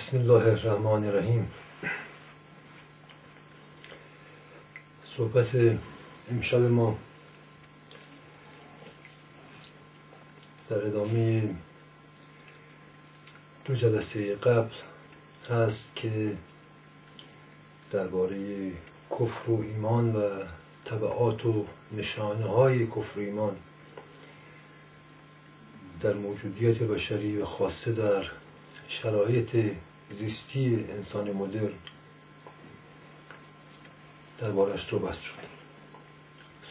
بسم 0.00 0.16
الله 0.16 0.46
الرحمن 0.46 1.04
الرحیم. 1.04 1.50
صحبت 5.16 5.78
امشب 6.30 6.58
ما 6.58 6.98
در 10.68 10.86
ادامه 10.86 11.54
دو 13.64 13.74
جلسه 13.74 14.34
قبل 14.34 14.74
هست 15.50 15.84
که 15.94 16.36
درباره 17.92 18.72
کفر 19.10 19.50
و 19.50 19.62
ایمان 19.62 20.16
و 20.16 20.44
طبعات 20.84 21.46
و 21.46 21.66
نشانه 21.92 22.46
های 22.46 22.86
کفر 22.86 23.18
و 23.18 23.20
ایمان 23.20 23.56
در 26.00 26.12
موجودیت 26.12 26.78
بشری 26.78 27.36
و 27.36 27.44
خاصه 27.44 27.92
در 27.92 28.24
شرایط 28.88 29.74
زیستی 30.18 30.86
انسان 30.90 31.32
مدرن. 31.32 31.72
دربارش 34.38 34.86
صحبت 34.90 35.14
شد. 35.14 35.50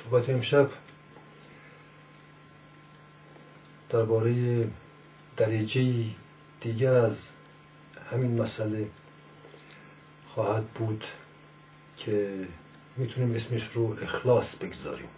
صحبت 0.04 0.30
امشب 0.30 0.70
درباره 3.90 4.68
درجه 5.38 6.06
دیگر 6.62 6.94
از 6.94 7.16
همین 8.12 8.42
مسئله 8.42 8.88
خواهد 10.28 10.68
بود 10.68 11.04
که 11.98 12.48
می‌تونیم 12.98 13.36
اسمش 13.36 13.64
رو 13.74 13.98
اخلاص 14.02 14.56
بگذاریم. 14.56 15.10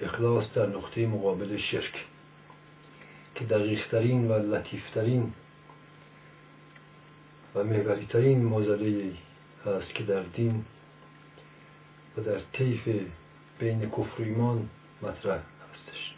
اخلاص 0.00 0.52
در 0.54 0.66
نقطه 0.66 1.06
مقابل 1.06 1.58
شرک 1.58 2.06
که 3.34 3.44
دقیقترین 3.44 4.28
و 4.28 4.32
لطیفترین 4.32 5.32
و 7.54 7.64
محوریترین 7.64 8.44
موزله 8.44 9.12
هست 9.66 9.94
که 9.94 10.04
در 10.04 10.22
دین 10.22 10.64
و 12.16 12.20
در 12.20 12.40
طیف 12.52 12.88
بین 13.58 13.90
کفر 13.90 14.22
و 14.22 14.24
ایمان 14.24 14.68
مطرح 15.02 15.40
هستش. 15.72 16.14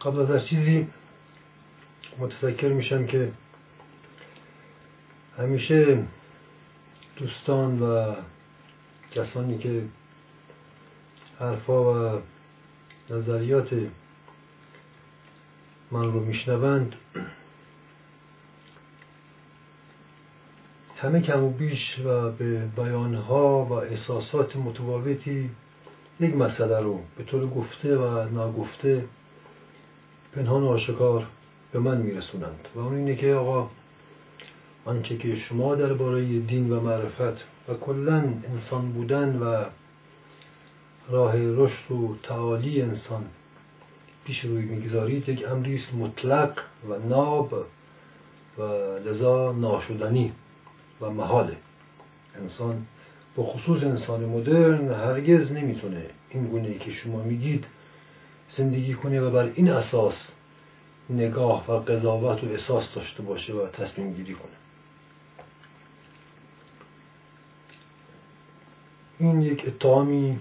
قبل 0.00 0.20
از 0.20 0.30
هر 0.30 0.38
چیزی 0.38 0.88
متذکر 2.18 2.68
میشم 2.68 3.06
که 3.06 3.32
همیشه 5.38 6.04
دوستان 7.16 7.82
و 7.82 8.14
کسانی 9.10 9.58
که 9.58 9.82
حرفا 11.38 12.14
و 12.16 12.20
نظریات 13.10 13.68
من 15.90 16.12
رو 16.12 16.20
میشنوند. 16.20 16.94
همه 20.96 21.20
کم 21.20 21.44
و 21.44 21.50
بیش 21.50 21.98
و 22.04 22.30
به 22.30 22.66
بیانها 22.76 23.64
و 23.64 23.72
احساسات 23.72 24.56
متفاوتی 24.56 25.50
یک 26.20 26.36
مسئله 26.36 26.80
رو 26.80 27.00
به 27.16 27.24
طور 27.24 27.46
گفته 27.46 27.96
و 27.96 28.28
ناگفته 28.28 29.04
پنهان 30.32 30.62
و 30.62 30.68
آشکار 30.68 31.26
به 31.72 31.78
من 31.78 31.96
میرسونند. 31.96 32.68
و 32.74 32.78
اون 32.78 32.96
اینه 32.96 33.16
که 33.16 33.34
آقا 33.34 33.70
آنچه 34.84 35.16
که 35.16 35.36
شما 35.36 35.74
درباره 35.74 36.38
دین 36.38 36.72
و 36.72 36.80
معرفت 36.80 37.44
و 37.68 37.74
کلا 37.74 38.24
انسان 38.52 38.92
بودن 38.92 39.36
و 39.36 39.64
راه 41.08 41.32
رشد 41.36 41.92
و 41.92 42.16
تعالی 42.22 42.82
انسان 42.82 43.24
پیش 44.26 44.40
روی 44.40 44.64
می‌گذارید 44.64 45.28
یک 45.28 45.44
امریست 45.48 45.94
مطلق 45.94 46.58
و 46.88 46.98
ناب 46.98 47.52
و 48.58 48.62
لذا 48.98 49.52
ناشدنی 49.52 50.32
و 51.00 51.10
محاله. 51.10 51.56
انسان 52.40 52.86
به 53.36 53.42
خصوص 53.42 53.82
انسان 53.82 54.24
مدرن 54.24 54.92
هرگز 54.92 55.52
نمی‌تونه 55.52 56.06
این 56.30 56.46
گونه 56.46 56.78
که 56.78 56.92
شما 56.92 57.22
میگید 57.22 57.64
زندگی 58.56 58.94
کنه 58.94 59.20
و 59.20 59.30
بر 59.30 59.52
این 59.54 59.70
اساس 59.70 60.14
نگاه 61.10 61.70
و 61.70 61.72
قضاوت 61.72 62.44
و 62.44 62.46
احساس 62.46 62.94
داشته 62.94 63.22
باشه 63.22 63.52
و 63.52 63.66
تصمیم 63.66 64.12
گیری 64.12 64.34
کنه. 64.34 64.56
این 69.18 69.42
یک 69.42 69.64
اتهامی 69.66 70.38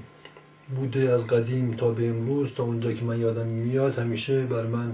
بوده 0.69 0.99
از 0.99 1.27
قدیم 1.27 1.75
تا 1.75 1.91
به 1.91 2.09
امروز 2.09 2.53
تا 2.53 2.63
اونجا 2.63 2.93
که 2.93 3.03
من 3.03 3.19
یادم 3.19 3.45
میاد 3.45 3.99
همیشه 3.99 4.45
بر 4.45 4.63
من 4.63 4.93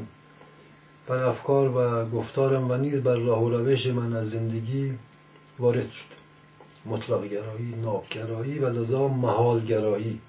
بر 1.07 1.23
افکار 1.23 1.69
و 1.69 2.09
گفتارم 2.09 2.71
و 2.71 2.77
نیز 2.77 3.03
بر 3.03 3.15
راه 3.15 3.43
و 3.43 3.49
روش 3.49 3.85
من 3.85 4.15
از 4.15 4.29
زندگی 4.29 4.93
وارد 5.59 5.91
شد. 5.91 6.21
مطلق 6.85 7.27
گرایی 7.27 7.75
نابگرایی 7.81 8.59
و 8.59 8.69
لذا 8.69 9.07
محال 9.07 9.65
گرایی. 9.65 10.21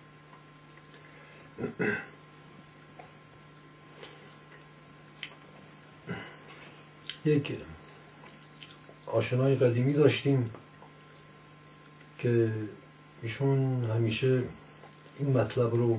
یک 7.24 7.52
آشنای 9.06 9.54
قدیمی 9.54 9.92
داشتیم 9.92 10.50
که 12.18 12.52
ایشون 13.22 13.84
همیشه 13.84 14.42
این 15.18 15.36
مطلب 15.36 15.74
رو 15.74 15.98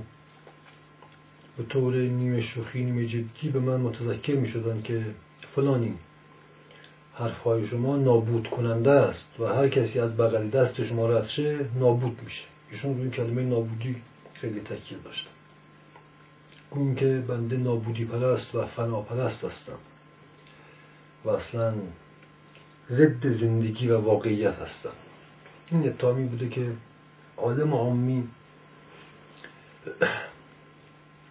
به 1.57 1.63
طور 1.63 1.96
نیمه 1.96 2.41
شوخی 2.41 2.84
نیمه 2.84 3.06
جدی 3.07 3.50
به 3.53 3.59
من 3.59 3.79
متذکر 3.79 4.35
می 4.35 4.50
شدن 4.50 4.81
که 4.81 5.06
فلانی 5.56 5.94
حرفهای 7.13 7.68
شما 7.68 7.97
نابود 7.97 8.47
کننده 8.47 8.91
است 8.91 9.40
و 9.40 9.46
هر 9.46 9.69
کسی 9.69 10.00
از 10.00 10.18
بغل 10.18 10.50
دست 10.50 10.85
شما 10.85 11.09
رد 11.09 11.28
شه 11.28 11.59
نابود 11.79 12.19
میشه. 12.24 12.44
ایشون 12.72 12.97
روی 12.97 13.09
کلمه 13.09 13.44
نابودی 13.44 13.96
خیلی 14.34 14.59
تاکید 14.59 15.03
داشتن. 15.03 15.30
گویم 16.72 16.95
که 16.95 17.24
بنده 17.28 17.57
نابودی 17.57 18.06
پرست 18.06 18.56
و 18.56 18.66
فنا 18.66 19.01
پرست 19.01 19.44
هستم 19.44 19.78
و 21.25 21.30
اصلا 21.30 21.74
ضد 22.90 23.40
زندگی 23.40 23.88
و 23.88 24.01
واقعیت 24.01 24.53
هستم. 24.53 24.94
این 25.72 25.88
اتهامی 25.88 26.25
بوده 26.25 26.50
که 26.50 26.72
عالم 27.38 27.74
عامی 27.74 28.28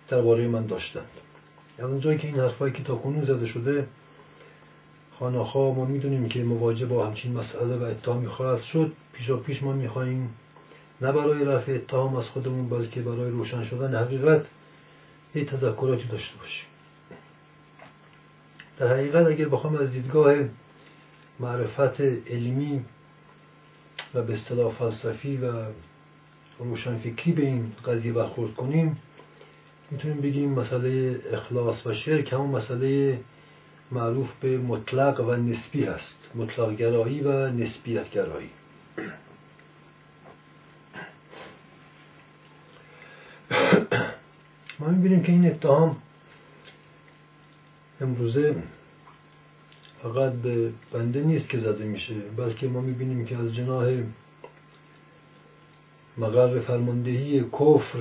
درباره 0.08 0.48
من 0.48 0.66
داشتند 0.66 1.10
از 1.78 1.84
اونجایی 1.84 2.18
که 2.18 2.26
این 2.26 2.40
حرفایی 2.40 2.72
که 2.72 2.82
تا 2.82 2.94
کنون 2.94 3.24
زده 3.24 3.46
شده 3.46 3.86
خانه‌ها 5.18 5.72
ما 5.72 5.84
می‌دونیم 5.84 6.28
که 6.28 6.44
مواجه 6.44 6.86
با 6.86 7.06
همچین 7.06 7.32
مسئله 7.32 7.76
و 7.76 7.82
اتهامی 7.82 8.26
خواهد 8.26 8.62
شد. 8.62 8.92
پیشا 9.12 9.36
پیش 9.36 9.62
ما 9.62 9.72
می‌خواهیم 9.72 10.34
نه 11.00 11.12
برای 11.12 11.44
رفع 11.44 11.72
اتهام 11.72 12.16
از 12.16 12.24
خودمون 12.24 12.68
بلکه 12.68 13.00
برای 13.00 13.30
روشن 13.30 13.64
شدن 13.64 13.94
حقیقت 13.94 14.46
یه 15.34 15.44
تذکراتی 15.44 16.04
داشته 16.04 16.36
باشیم. 16.38 16.66
در 18.78 18.88
حقیقت 18.88 19.26
اگر 19.26 19.48
بخوام 19.48 19.76
از 19.76 19.92
دیدگاه 19.92 20.34
معرفت 21.40 22.00
علمی 22.00 22.84
و 24.14 24.22
به 24.22 24.32
اصطلاح 24.32 24.72
فلسفی 24.72 25.37
و 25.37 25.52
روشنفکری 26.64 27.32
به 27.32 27.43
این 27.43 27.73
قضیه 27.87 28.12
برخورد 28.12 28.55
کنیم 28.55 28.99
می‌تونیم 29.91 30.20
بگیم 30.20 30.50
مسئله 30.50 31.20
اخلاص 31.32 31.87
و 31.87 31.94
شرک 31.94 32.32
همون 32.32 32.50
مسئله 32.50 33.19
معروف 33.91 34.29
به 34.41 34.59
مطلق 34.59 35.20
و 35.20 35.37
نسبی 35.37 35.85
هست 35.85 36.14
مطلق 36.35 36.76
گرایی 36.76 37.20
و 37.20 37.50
نسبیت 37.50 38.11
گرایی 38.11 38.50
ما 44.79 44.88
می‌بینیم 44.88 45.23
که 45.23 45.32
این 45.32 45.47
اتهام 45.47 45.97
امروزه 48.00 48.56
فقط 50.03 50.32
به 50.32 50.73
بنده 50.93 51.20
نیست 51.20 51.49
که 51.49 51.59
زده 51.61 51.85
میشه 51.85 52.14
بلکه 52.37 52.69
ما 52.69 52.81
می‌بینیم 52.81 53.25
که 53.25 53.37
از 53.37 53.55
جناه 53.55 53.87
مقر 56.19 56.61
فرماندهی 56.61 57.41
کفر 57.41 57.99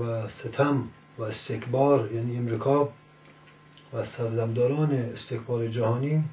و 0.00 0.28
ستم 0.28 0.84
و 1.18 1.22
استکبار 1.22 2.12
یعنی 2.12 2.36
امریکا 2.36 2.88
و 3.92 4.04
سرلمداران 4.16 4.92
استکبار 4.92 5.68
جهانی 5.68 6.24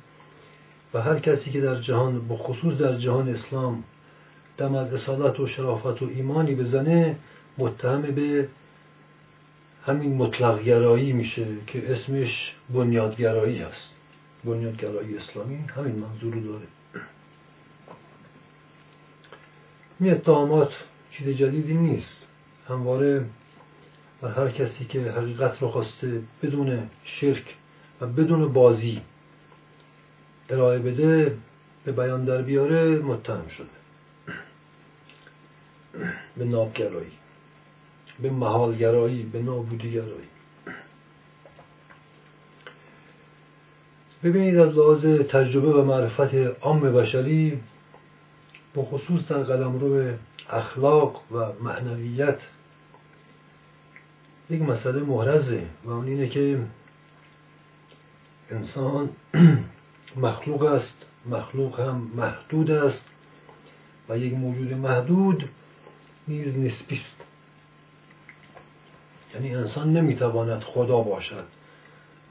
و 0.93 1.01
هر 1.01 1.19
کسی 1.19 1.51
که 1.51 1.61
در 1.61 1.81
جهان 1.81 2.27
بخصوص 2.27 2.77
در 2.77 2.97
جهان 2.97 3.29
اسلام 3.29 3.83
دم 4.57 4.75
از 4.75 4.93
اصالت 4.93 5.39
و 5.39 5.47
شرافت 5.47 6.01
و 6.01 6.09
ایمانی 6.15 6.55
بزنه 6.55 7.15
متهم 7.57 8.01
به 8.01 8.47
همین 9.85 10.15
مطلق 10.15 10.63
گرایی 10.63 11.13
میشه 11.13 11.45
که 11.67 11.91
اسمش 11.91 12.53
بنیادگرایی 12.73 13.59
هست. 13.59 13.93
بنیادگرایی 14.43 15.17
اسلامی 15.17 15.55
همین 15.55 15.95
منظور 15.95 16.35
داره. 16.35 16.67
این 19.99 20.13
اتهامات 20.13 20.71
چیز 21.17 21.27
جدیدی 21.27 21.73
نیست. 21.73 22.17
همواره 22.69 23.25
و 24.21 24.27
هر 24.27 24.49
کسی 24.49 24.85
که 24.85 25.01
حقیقت 25.01 25.61
رو 25.61 25.69
خواسته 25.69 26.21
بدون 26.43 26.89
شرک 27.03 27.55
و 28.01 28.07
بدون 28.07 28.53
بازی 28.53 29.01
ارائه 30.49 30.79
بده 30.79 31.37
به 31.85 31.91
بیان 31.91 32.25
در 32.25 32.41
بیاره 32.41 32.97
متهم 32.99 33.47
شده. 33.47 33.67
به 36.37 36.45
نابگرایی 36.45 37.11
به 38.21 38.29
محالگرایی 38.29 39.23
به 39.23 39.41
نابودیگرایی. 39.41 40.27
ببینید 44.23 44.57
از 44.57 44.77
لحاظ 44.77 45.05
تجربه 45.05 45.67
و 45.67 45.83
معرفت 45.83 46.33
عام 46.61 46.79
بشری 46.79 47.59
به 48.73 48.83
خصوص 48.83 49.27
در 49.27 49.43
قلمرو 49.43 50.13
اخلاق 50.49 51.21
و 51.31 51.63
معنویت 51.63 52.39
یک 54.49 54.61
مسئله 54.61 54.99
محرزه 54.99 55.63
و 55.83 55.89
اون 55.89 56.07
اینه 56.07 56.27
که 56.27 56.59
انسان 58.51 59.09
مخلوق 60.15 60.63
است 60.63 60.97
مخلوق 61.25 61.79
هم 61.79 62.11
محدود 62.15 62.71
است 62.71 63.03
و 64.09 64.17
یک 64.17 64.33
موجود 64.33 64.73
محدود 64.73 65.49
نیز 66.27 66.57
نسبی 66.57 66.95
است. 66.95 67.23
یعنی 69.33 69.55
انسان 69.55 69.93
نمی‌تواند 69.93 70.61
خدا 70.61 71.01
باشد 71.01 71.45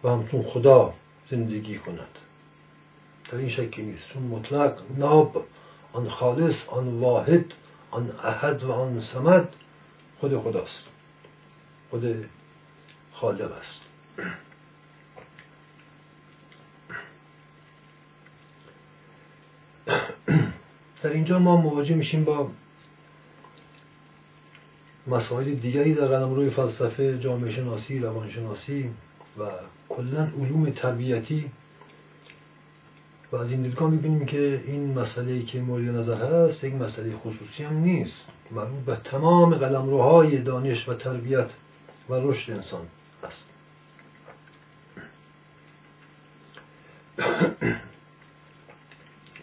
و 0.04 0.08
همچون 0.08 0.42
خدا 0.42 0.94
زندگی 1.30 1.78
کند. 1.78 2.18
در 3.30 3.38
این 3.38 3.50
شکی 3.50 3.82
نیست. 3.82 4.08
چون 4.12 4.22
مطلق 4.22 4.82
ناب 4.96 5.44
آن 5.92 6.08
خالص 6.08 6.54
آن 6.68 7.00
واحد 7.00 7.44
آن 7.90 8.10
احد 8.24 8.64
و 8.64 8.72
آن 8.72 9.02
سمد 9.12 9.48
خود 10.20 10.38
خداست. 10.38 10.84
خود 11.90 12.24
خالق 13.12 13.52
است. 13.52 13.80
در 21.02 21.10
اینجا 21.10 21.38
ما 21.38 21.56
مواجه 21.56 21.94
میشیم 21.94 22.24
با 22.24 22.50
مسائل 25.06 25.54
دیگری 25.54 25.94
در 25.94 26.06
قلم 26.06 26.34
روی 26.34 26.50
فلسفه 26.50 27.18
جامعه 27.18 27.52
شناسی 27.52 27.98
روانشناسی 27.98 28.90
و 29.38 29.42
کلا 29.88 30.28
علوم 30.40 30.70
طبیعتی 30.70 31.50
و 33.32 33.36
از 33.36 33.50
این 33.50 33.62
دیدگاه 33.62 33.90
می‌بینیم 33.90 34.26
که 34.26 34.64
این 34.66 34.98
مسئله 34.98 35.42
که 35.42 35.60
مورد 35.60 35.84
نظر 35.84 36.14
هست 36.14 36.64
یک 36.64 36.74
مسئله 36.74 37.16
خصوصی 37.16 37.64
هم 37.64 37.76
نیست. 37.76 38.16
مربوط 38.50 38.84
به 38.84 38.96
تمام 39.04 39.54
قلمروهای 39.54 40.38
دانش 40.38 40.88
و 40.88 40.94
تربیت 40.94 41.48
و 42.08 42.14
رشد 42.14 42.52
انسان 42.52 42.86
است. 43.24 43.44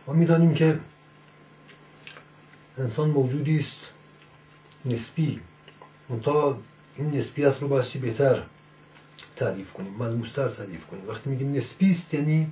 ما 0.07 0.13
می‌دانیم 0.13 0.53
که 0.53 0.79
انسان 2.77 3.09
موجودی 3.09 3.59
است 3.59 3.79
نسبی. 4.85 5.39
منتها 6.09 6.57
این 6.97 7.11
نسبیت 7.11 7.61
رو 7.61 7.67
بایستی 7.67 7.99
بهتر 7.99 8.43
تعریف 9.35 9.73
کنیم 9.73 9.93
ملموستر 9.93 10.49
تعریف 10.49 10.85
کنیم. 10.85 11.09
وقتی 11.09 11.29
میگیم 11.29 11.53
نسبی 11.53 11.91
است 11.91 12.13
یعنی 12.13 12.51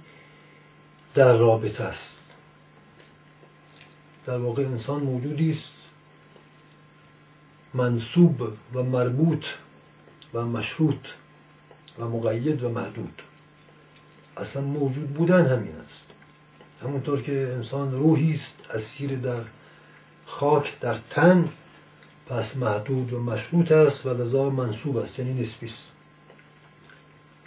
در 1.15 1.37
رابطه 1.37 1.83
است. 1.83 2.17
در 4.25 4.37
واقع 4.37 4.63
انسان 4.63 5.03
موجودی 5.03 5.51
است. 5.51 5.77
منصوب 7.73 8.41
و 8.73 8.83
مربوط 8.83 9.45
و 10.33 10.45
مشروط 10.45 11.05
و 11.99 12.05
مقید 12.05 12.63
و 12.63 12.69
محدود. 12.69 13.21
اصلا 14.37 14.61
موجود 14.61 15.13
بودن 15.13 15.45
همین 15.45 15.75
است. 15.75 16.07
همونطور 16.83 17.21
که 17.21 17.53
انسان 17.55 17.91
روحی 17.91 18.33
است 18.33 18.75
اسیر 18.75 19.15
در 19.15 19.41
خاک 20.25 20.79
در 20.79 20.99
تن 21.09 21.49
پس 22.27 22.57
محدود 22.57 23.13
و 23.13 23.19
مشروط 23.19 23.71
است 23.71 24.05
و 24.05 24.09
لذا 24.09 24.49
منصوب 24.49 24.97
است 24.97 25.19
یعنی 25.19 25.41
نسبی 25.43 25.65
است. 25.65 25.83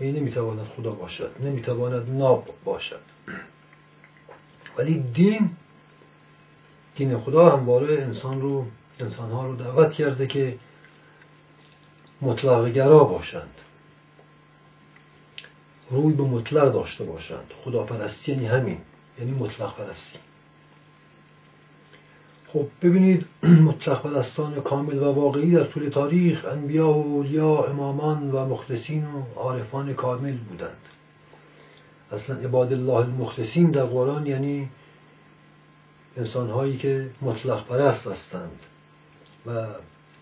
یعنی 0.01 0.21
نمی‌تواند 0.21 0.67
خدا 0.67 0.91
باشد 0.91 1.31
نمی‌تواند 1.41 2.11
ناب 2.11 2.49
باشد. 2.65 3.10
ولی 4.81 5.05
دین 5.15 5.51
دین 6.97 7.19
خدا 7.19 7.57
همواره 7.57 8.03
انسان 8.03 8.41
رو 8.41 8.67
انسانها 9.01 9.47
رو 9.47 9.57
دعوت 9.57 9.93
کرده 9.93 10.27
که 10.27 10.59
مطلق 12.23 12.73
گرا 12.73 13.05
باشند. 13.05 13.55
روی 15.91 16.15
به 16.15 16.23
مطلق 16.23 16.73
داشته 16.73 17.05
باشند. 17.05 17.53
خداپرستی 17.65 18.33
یعنی 18.33 18.47
همین 18.47 18.79
یعنی 19.19 19.33
مطلق 19.33 19.77
پرستی 19.77 20.19
خب 22.53 22.67
ببینید 22.83 23.27
مطلق 23.69 24.03
پرستان 24.03 24.61
کامل 24.61 24.99
و 24.99 25.13
واقعی 25.13 25.51
در 25.51 25.65
طول 25.65 25.89
تاریخ 25.89 26.45
انبیا 26.45 26.89
و 26.89 27.07
اولیا 27.07 27.65
امامان 27.65 28.31
و 28.31 28.47
مخلصین 28.47 29.05
و 29.05 29.23
عارفان 29.37 29.95
کامل 29.95 30.37
بودند. 30.37 30.77
اصلا 32.13 32.37
عباد 32.37 32.73
الله 32.73 32.95
المخلصین 32.95 33.71
در 33.71 33.85
قرآن 33.85 34.27
یعنی 34.27 34.69
انسانهایی 36.17 36.77
که 36.77 37.11
مطلق 37.23 37.67
پرست 37.67 38.07
هستند 38.07 38.61
و 39.47 39.67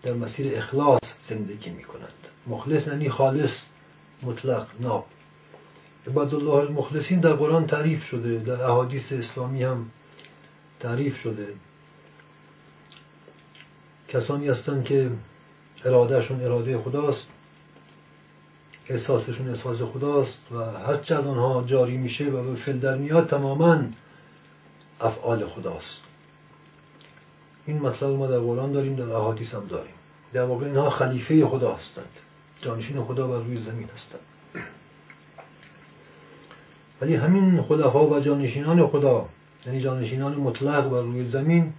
در 0.03 0.13
مسیر 0.13 0.57
اخلاص 0.57 1.01
زندگی 1.29 1.69
می 1.69 1.83
کنند 1.83 2.27
مخلص 2.47 2.87
یعنی 2.87 3.09
خالص 3.09 3.51
مطلق 4.23 4.67
ناب. 4.79 5.05
عباد 6.07 6.35
الله 6.35 6.53
المخلصین 6.53 7.19
در 7.19 7.33
قرآن 7.33 7.67
تعریف 7.67 8.03
شده 8.03 8.37
در 8.37 8.63
احادیث 8.63 9.11
اسلامی 9.11 9.63
هم 9.63 9.89
تعریف 10.79 11.17
شده. 11.17 11.47
کسانی 14.07 14.47
هستند 14.47 14.83
که 14.83 15.11
ارادهشون 15.85 16.41
اراده 16.43 16.77
خداست. 16.77 17.27
احساسشون 18.89 19.49
احساس 19.49 19.81
خداست 19.81 20.51
و 20.51 20.57
هر 20.57 20.97
چند 20.97 21.27
آنها 21.27 21.63
جاری 21.67 21.97
میشه 21.97 22.25
و 22.25 22.43
به 22.43 22.55
فل 22.55 22.79
در 22.79 22.97
میاد 22.97 23.29
تماما 23.29 23.83
افعال 25.01 25.47
خداست. 25.47 26.01
این 27.65 27.79
مطلب 27.79 28.09
ما 28.09 28.27
در 28.27 28.39
قرآن 28.39 28.71
داریم 28.71 28.95
در 28.95 29.11
احادیث 29.11 29.53
هم 29.53 29.65
داریم. 29.67 29.93
در 30.33 30.43
واقع 30.43 30.65
اینها 30.65 30.89
خلیفه 30.89 31.45
خدا 31.45 31.73
هستند. 31.73 32.09
جانشین 32.61 33.03
خدا 33.03 33.27
بر 33.27 33.37
روی 33.37 33.57
زمین 33.57 33.89
هستند. 33.95 34.21
ولی 37.01 37.15
همین 37.15 37.61
خلفا 37.61 38.07
و 38.07 38.19
جانشینان 38.19 38.87
خدا 38.87 39.29
یعنی 39.65 39.81
جانشینان 39.81 40.35
مطلق 40.35 40.89
بر 40.89 41.01
روی 41.01 41.29
زمین 41.29 41.73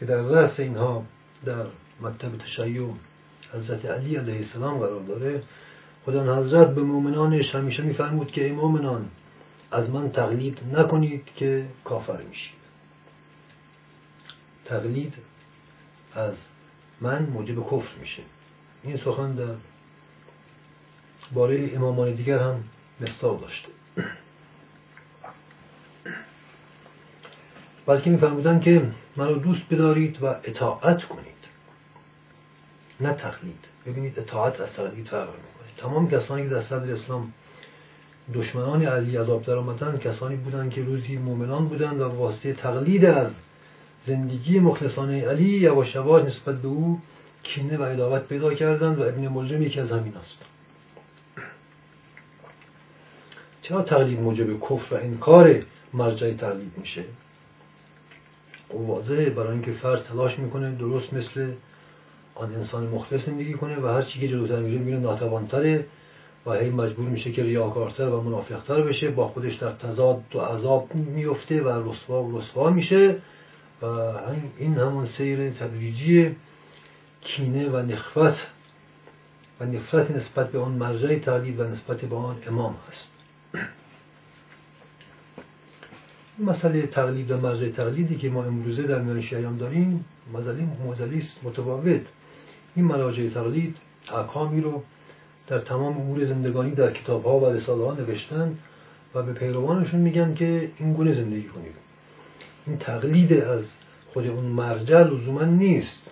که 0.00 0.06
در 0.06 0.16
رأس 0.16 0.60
اینها 0.60 1.04
در 1.44 1.66
مکتب 2.00 2.38
تشیع 2.38 2.88
حضرت 3.54 3.84
علی 3.84 4.16
علیه 4.16 4.36
السلام 4.36 4.78
قرار 4.78 5.02
داره 5.02 5.42
خدا 6.06 6.36
حضرت 6.36 6.74
به 6.74 6.82
مؤمنانش 6.82 7.54
همیشه 7.54 7.82
میفرمود 7.82 8.32
که 8.32 8.44
ای 8.44 8.52
مؤمنان 8.52 9.08
از 9.70 9.90
من 9.90 10.10
تقلید 10.10 10.58
نکنید 10.72 11.24
که 11.36 11.66
کافر 11.84 12.22
میشید. 12.22 12.54
تقلید 14.64 15.14
از 16.14 16.34
من 17.00 17.22
موجب 17.22 17.66
کفر 17.66 17.98
میشه. 18.00 18.22
این 18.82 18.96
سخن 18.96 19.32
در 19.34 19.54
باره 21.32 21.70
امامان 21.74 22.14
دیگر 22.14 22.38
هم 22.38 22.64
مستاق 23.00 23.40
داشته. 23.40 23.68
بلکه 27.86 28.10
میفرمودن 28.10 28.60
که 28.60 28.90
منو 29.16 29.34
دوست 29.34 29.62
بدارید 29.70 30.22
و 30.22 30.26
اطاعت 30.26 31.04
کنید. 31.04 31.34
نه 33.00 33.14
تقلید. 33.14 33.64
ببینید 33.86 34.18
اطاعت 34.18 34.60
از 34.60 34.72
تقلید 34.72 35.08
فرق 35.08 35.28
تمام 35.78 36.10
کسانی 36.10 36.42
که 36.42 36.48
در 36.48 36.62
صدر 36.62 36.92
اسلام 36.92 37.32
دشمنان 38.34 38.86
علی 38.86 39.16
عذاب 39.16 39.44
در 39.44 39.56
آمدن 39.56 39.98
کسانی 39.98 40.36
بودند 40.36 40.70
که 40.70 40.82
روزی 40.82 41.16
مؤمنان 41.16 41.68
بودند 41.68 42.00
و 42.00 42.08
واسطه 42.08 42.52
تقلید 42.52 43.04
از 43.04 43.30
زندگی 44.06 44.58
مخلصانه 44.58 45.28
علی 45.28 45.44
یواش 45.44 45.94
یواش 45.94 46.24
نسبت 46.24 46.62
به 46.62 46.68
او 46.68 47.00
کینه 47.42 47.78
و 47.78 47.84
عداوت 47.84 48.28
پیدا 48.28 48.54
کردند 48.54 48.98
و 48.98 49.02
ابن 49.02 49.28
ملجم 49.28 49.62
یکی 49.62 49.80
از 49.80 49.90
همین 49.90 50.16
است. 50.16 50.38
چرا 53.62 53.82
تقلید 53.82 54.20
موجب 54.20 54.60
کفر 54.60 54.94
و 54.94 54.98
انکار 54.98 55.62
مرجع 55.94 56.34
تقلید 56.34 56.72
میشه؟ 56.76 57.04
خب 58.68 58.80
واضحه 58.80 59.30
برای 59.30 59.52
اینکه 59.52 59.72
فرد 59.72 60.04
تلاش 60.04 60.38
می‌کنه 60.38 60.74
درست 60.74 61.12
مثل 61.12 61.52
آن 62.34 62.54
انسان 62.54 62.86
مخلص 62.86 63.26
زندگی 63.26 63.52
کنه 63.52 63.78
و 63.78 63.86
هر 63.86 64.02
چی 64.02 64.20
که 64.20 64.28
جلوتر 64.28 64.56
میره 64.56 64.78
میره 64.78 64.98
ناتوانتره 64.98 65.86
و 66.46 66.52
هی 66.52 66.70
مجبور 66.70 67.08
میشه 67.08 67.32
که 67.32 67.42
ریاکارتر 67.42 68.08
و 68.08 68.20
منافقتر 68.20 68.82
بشه 68.82 69.10
با 69.10 69.28
خودش 69.28 69.54
در 69.54 69.72
تضاد 69.72 70.22
و 70.34 70.38
عذاب 70.38 70.94
میفته 70.94 71.62
و 71.62 71.90
رسوا 71.92 72.22
و 72.22 72.38
رسوا 72.38 72.70
میشه. 72.70 73.16
و 73.82 73.86
این 74.58 74.74
همون 74.74 75.06
سیر 75.06 75.50
تدریجی 75.50 76.36
کینه 77.20 77.68
و 77.68 77.76
نخوت 77.76 78.36
و 79.60 79.64
نفرت 79.64 80.10
نسبت 80.10 80.52
به 80.52 80.58
آن 80.58 80.72
مرجع 80.72 81.18
تقلید 81.18 81.60
و 81.60 81.64
نسبت 81.64 82.00
به 82.00 82.16
آن 82.16 82.36
امام 82.46 82.76
هست. 82.88 83.14
مسئله 86.38 86.86
تقلید 86.86 87.30
و 87.30 87.36
مرجع 87.36 87.68
تقلیدی 87.68 88.16
که 88.16 88.30
ما 88.30 88.44
امروزه 88.44 88.82
در 88.82 88.98
میان 88.98 89.22
شیعیان 89.22 89.56
داریم 89.56 90.04
مسئله 90.32 90.66
موزلیست 90.84 91.32
متفاوت. 91.42 92.00
این 92.76 92.84
مراجع 92.84 93.28
تقلید 93.28 93.76
احکامی 94.12 94.60
رو 94.60 94.82
در 95.46 95.58
تمام 95.58 95.96
امور 95.96 96.24
زندگانی 96.24 96.70
در 96.70 96.92
کتاب 96.92 97.24
ها 97.24 97.38
و 97.38 97.46
رساله 97.46 97.84
ها 97.84 97.94
نوشتن 97.94 98.58
و 99.14 99.22
به 99.22 99.32
پیروانشون 99.32 100.00
میگن 100.00 100.34
که 100.34 100.70
این 100.78 100.92
گونه 100.92 101.14
زندگی 101.14 101.48
کنید. 101.48 101.74
این 102.66 102.78
تقلید 102.78 103.32
از 103.32 103.64
خود 104.12 104.26
اون 104.26 104.44
مرجع 104.44 105.02
لزوما 105.02 105.44
نیست. 105.44 106.10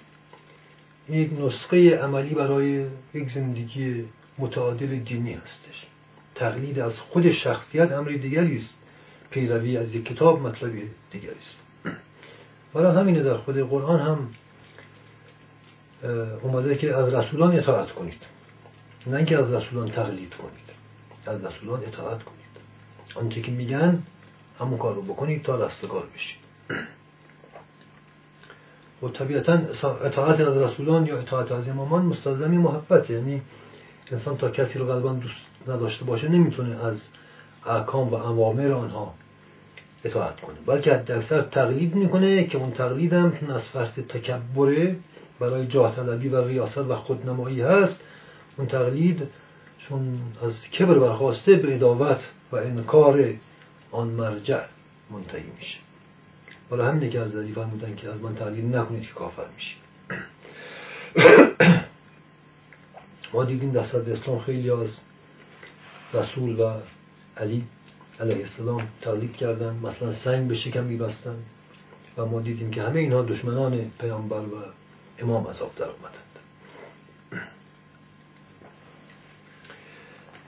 یک 1.09 1.31
نسخه 1.41 1.97
عملی 1.97 2.35
برای 2.35 2.87
یک 3.15 3.31
زندگی 3.35 4.05
متعادل 4.39 4.97
دینی 4.99 5.33
هستش. 5.33 5.87
تقلید 6.35 6.79
از 6.79 6.99
خود 6.99 7.33
شخصیت 7.33 7.93
امر 7.93 8.09
دیگری 8.09 8.57
است. 8.57 8.75
پیروی 9.31 9.77
از 9.77 9.95
یک 9.95 10.05
کتاب 10.05 10.43
مطلب 10.43 10.73
دیگری 11.11 11.31
است. 11.31 11.97
برای 12.75 12.97
همینه 12.97 13.23
در 13.23 13.37
خود 13.37 13.57
قرآن 13.57 14.01
هم 14.01 14.29
اومده 16.43 16.77
که 16.77 16.97
از 16.97 17.15
رسولان 17.15 17.59
اطاعت 17.59 17.91
کنید. 17.91 18.23
نه 19.07 19.17
اینکه 19.17 19.39
از 19.39 19.55
رسولان 19.55 19.89
تقلید 19.89 20.35
کنید. 20.35 20.73
از 21.27 21.45
رسولان 21.45 21.81
اطاعت 21.87 22.23
کنید. 22.23 22.43
آنچه 23.15 23.41
که 23.41 23.53
میگن 23.53 24.03
همون 24.61 24.79
کار 24.79 24.95
رو 24.95 25.03
بکنید 25.03 25.43
تا 25.43 25.67
رستگار 25.67 26.07
بشید. 26.15 26.43
و 29.03 29.09
طبیعتا 29.09 29.53
اطاعت 30.05 30.41
از 30.41 30.57
رسولان 30.57 31.07
یا 31.07 31.19
اطاعت 31.19 31.53
از 31.53 31.69
امامان 31.69 32.05
مستلزمی 32.05 32.57
محبت. 32.57 33.11
یعنی 33.11 33.43
انسان 34.13 34.37
تا 34.37 34.51
کسی 34.51 34.79
رو 34.79 34.87
قلبا 34.87 35.13
دوست 35.13 35.35
نداشته 35.69 36.05
باشه 36.05 36.29
نمی‌تونه 36.29 36.85
از 36.85 36.97
احکام 37.67 38.09
و 38.09 38.15
اوامر 38.15 38.73
آنها 38.73 39.15
اطاعت 40.05 40.41
کنه. 40.41 40.57
بلکه 40.67 40.95
اکثر 40.95 41.43
تقلید 41.43 41.95
می‌کنه 41.95 42.45
که 42.45 42.59
اون 42.59 42.71
تقلید 42.71 43.13
هم 43.13 43.33
از 43.55 43.63
فرط 43.63 44.01
تکبره 44.01 44.97
برای 45.43 45.67
جاه 45.67 45.97
طلبی 45.97 46.29
و 46.29 46.45
ریاست 46.47 46.79
و 46.79 46.97
خودنمایی 46.97 47.61
هست. 47.61 48.01
اون 48.57 48.67
تقلید 48.67 49.23
چون 49.79 50.19
از 50.43 50.53
کبر 50.79 50.99
برخواسته 50.99 51.55
به 51.55 51.75
اداوت 51.75 52.21
و 52.53 52.57
انکار 52.57 53.35
آن 53.91 54.09
مرجع 54.09 54.61
منتهی 55.11 55.51
میشه. 55.59 55.79
برای 56.71 56.89
همینه 56.89 57.09
که 57.09 57.21
از 57.21 57.37
علی 57.37 57.53
فرمودن 57.53 57.95
که 57.97 58.09
از 58.09 58.21
من 58.21 58.35
تقلید 58.35 58.77
نکنید 58.77 59.03
که 59.03 59.13
کافر 59.15 59.45
میشید. 59.57 59.83
ما 63.35 63.45
دیدیم 63.45 63.73
در 63.73 63.87
صدر 63.87 64.13
اسلام 64.13 64.39
خیلی 64.39 64.71
از 64.71 64.89
رسول 66.15 66.61
و 66.61 66.73
علی 67.37 67.65
علیه 68.21 68.47
السلام 68.47 68.89
تقلید 69.01 69.37
کردن. 69.37 69.77
مثلا 69.83 70.13
سنگ 70.13 70.49
به 70.49 70.55
شکم 70.55 70.85
میبستن 70.85 71.37
و 72.19 72.27
ما 72.27 72.41
دیدیم 72.41 72.71
که 72.71 72.83
همه 72.83 73.01
اینها 73.01 73.23
دشمنان 73.23 73.91
پیامبر 74.01 74.41
و 74.41 74.82
امام 75.23 75.47
از 75.47 75.63
آب 75.63 75.75
در 75.77 75.85
اومدند 75.85 76.33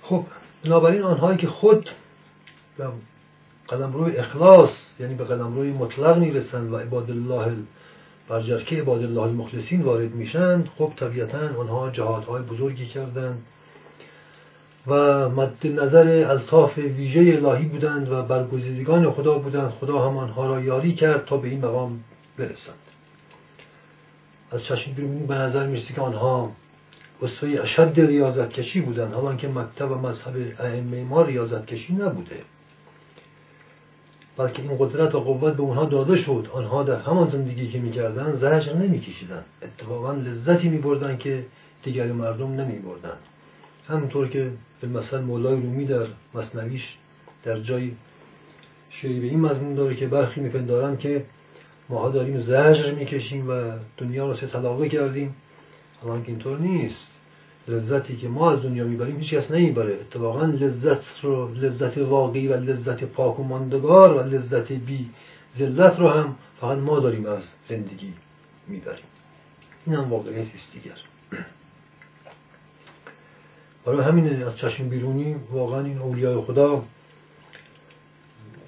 خب 0.02 0.24
بنابراین 0.64 1.02
آنهایی 1.02 1.38
که 1.38 1.46
خود 1.46 1.90
به 2.78 2.88
قدم 3.68 3.92
روی 3.92 4.16
اخلاص 4.16 4.70
یعنی 5.00 5.14
به 5.14 5.24
قدم 5.24 5.54
روی 5.54 5.72
مطلق 5.72 6.18
می‌رسند 6.18 6.72
و 6.72 6.76
عباد 6.76 7.10
الله 7.10 7.56
برجرکه 8.28 8.76
عباد 8.76 9.02
الله 9.02 9.20
المخلصین 9.22 9.82
وارد 9.82 10.14
میشن 10.14 10.64
خب 10.78 10.92
طبیعتا 10.96 11.38
آنها 11.58 11.90
جهادهای 11.90 12.42
بزرگی 12.42 12.86
کردند 12.86 13.42
و 14.86 14.94
مد 15.28 15.66
نظر 15.66 16.24
الطاف 16.30 16.78
ویژه 16.78 17.20
الهی 17.20 17.64
بودند 17.64 18.12
و 18.12 18.22
برگزیدگان 18.22 19.10
خدا 19.10 19.38
بودند. 19.38 19.70
خدا 19.70 20.08
هم 20.10 20.18
آنها 20.18 20.46
را 20.46 20.60
یاری 20.60 20.94
کرد 20.94 21.24
تا 21.24 21.36
به 21.36 21.48
این 21.48 21.64
مقام 21.64 22.00
برسند. 22.38 22.93
از 24.54 24.64
چشم 24.64 24.92
بیرونی 24.92 25.26
به 25.26 25.34
نظر 25.34 25.66
می‌رسه 25.66 25.94
که 25.94 26.00
آنها 26.00 26.52
اصفه 27.22 27.60
اشد 27.62 27.92
ریاضت 27.96 28.52
کشی 28.52 28.80
بودن 28.80 29.12
حالا 29.12 29.36
که 29.36 29.48
مکتب 29.48 29.90
و 29.90 29.94
مذهب 29.94 30.34
ائمه 30.58 31.04
ما 31.04 31.22
ریاضت 31.22 31.66
کشی 31.66 31.92
نبوده. 31.92 32.36
بلکه 34.36 34.62
این 34.62 34.76
قدرت 34.78 35.14
و 35.14 35.20
قوت 35.20 35.54
به 35.54 35.62
اونها 35.62 35.84
داده 35.84 36.18
شد. 36.18 36.48
آنها 36.52 36.82
در 36.82 37.00
همان 37.00 37.30
زندگی 37.30 37.68
که 37.68 37.78
می‌کردن 37.78 38.36
زجر 38.36 38.74
نمیکشیدن 38.74 39.44
اتفاقا 39.62 40.12
لذتی 40.12 40.68
میبردن 40.68 41.16
که 41.16 41.44
دیگر 41.82 42.06
مردم 42.06 42.60
نمیبردن 42.60 43.16
همونطور 43.88 44.28
که 44.28 44.50
به 44.80 44.88
مثل 44.88 45.20
مولای 45.20 45.56
رومی 45.56 45.84
در 45.84 46.06
مصنویش 46.34 46.96
در 47.44 47.60
جای 47.60 47.92
شعری 48.90 49.20
به 49.20 49.26
این 49.26 49.40
مضمون 49.40 49.74
داره 49.74 49.96
که 49.96 50.06
برخی 50.06 50.40
میپندارن 50.40 50.96
که 50.96 51.24
ماها 51.94 52.08
داریم 52.08 52.40
زجر 52.40 52.90
می‌کشیم 52.90 53.48
و 53.48 53.72
دنیا 53.96 54.26
رو 54.26 54.36
سه 54.36 54.46
طلاقه 54.46 54.88
کردیم. 54.88 55.34
حالا 56.02 56.22
اینطور 56.26 56.58
نیست. 56.58 57.06
لذتی 57.68 58.16
که 58.16 58.28
ما 58.28 58.52
از 58.52 58.62
دنیا 58.62 58.84
می‌بریم 58.84 59.18
هیچ 59.18 59.34
کس 59.34 59.50
نمی‌بره. 59.50 59.94
اتفاقا 59.94 60.44
لذت 60.44 61.04
رو 61.22 61.54
لذت 61.54 61.98
واقعی 61.98 62.48
و 62.48 62.54
لذت 62.56 63.04
پاک 63.04 63.40
و 63.40 63.42
ماندگار 63.42 64.14
و 64.14 64.20
لذت 64.20 64.72
بی 64.72 65.10
ذلت 65.58 66.00
رو 66.00 66.08
هم 66.08 66.36
فقط 66.60 66.78
ما 66.78 67.00
داریم 67.00 67.26
از 67.26 67.42
زندگی 67.68 68.12
می‌بریم. 68.68 69.04
این 69.86 69.96
هم 69.96 70.10
واقعیت 70.10 70.46
است 70.54 70.72
دیگر. 70.72 70.98
برای 73.84 74.04
همین 74.04 74.42
از 74.42 74.56
چشم 74.56 74.88
بیرونی 74.88 75.36
واقعا 75.52 75.80
این 75.80 75.98
اولیای 75.98 76.40
خدا 76.40 76.82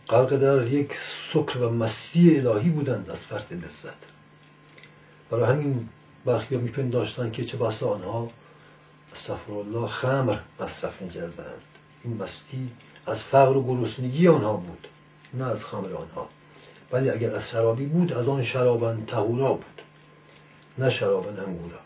غرق 0.08 0.36
در 0.36 0.66
یک 0.66 0.90
سکر 1.32 1.58
و 1.58 1.70
مستی 1.70 2.40
الهی 2.40 2.70
بودند 2.70 3.10
از 3.10 3.18
فرد 3.18 3.52
لذت 3.52 3.96
برای 5.30 5.52
همین 5.52 5.88
برخی 6.24 6.54
ها 6.54 6.60
میپنداشتن 6.60 7.30
که 7.30 7.44
چه 7.44 7.56
بسا 7.56 7.88
آنها 7.88 8.30
الله 9.48 9.88
خمر 9.88 10.38
مصرف 10.60 11.02
می‌کردند 11.02 11.62
این 12.04 12.16
مستی 12.16 12.70
از 13.06 13.22
فقر 13.22 13.56
و 13.56 13.62
گرسنگی 13.62 14.28
آنها 14.28 14.56
بود 14.56 14.88
نه 15.34 15.44
از 15.44 15.64
خمر 15.64 15.94
آنها 15.94 16.28
ولی 16.92 17.10
اگر 17.10 17.34
از 17.34 17.48
شرابی 17.48 17.86
بود 17.86 18.12
از 18.12 18.28
آن 18.28 18.44
شرابن 18.44 19.04
تهورا 19.06 19.52
بود 19.52 19.82
نه 20.78 20.90
شرابن 20.90 21.40
انگورا 21.40 21.78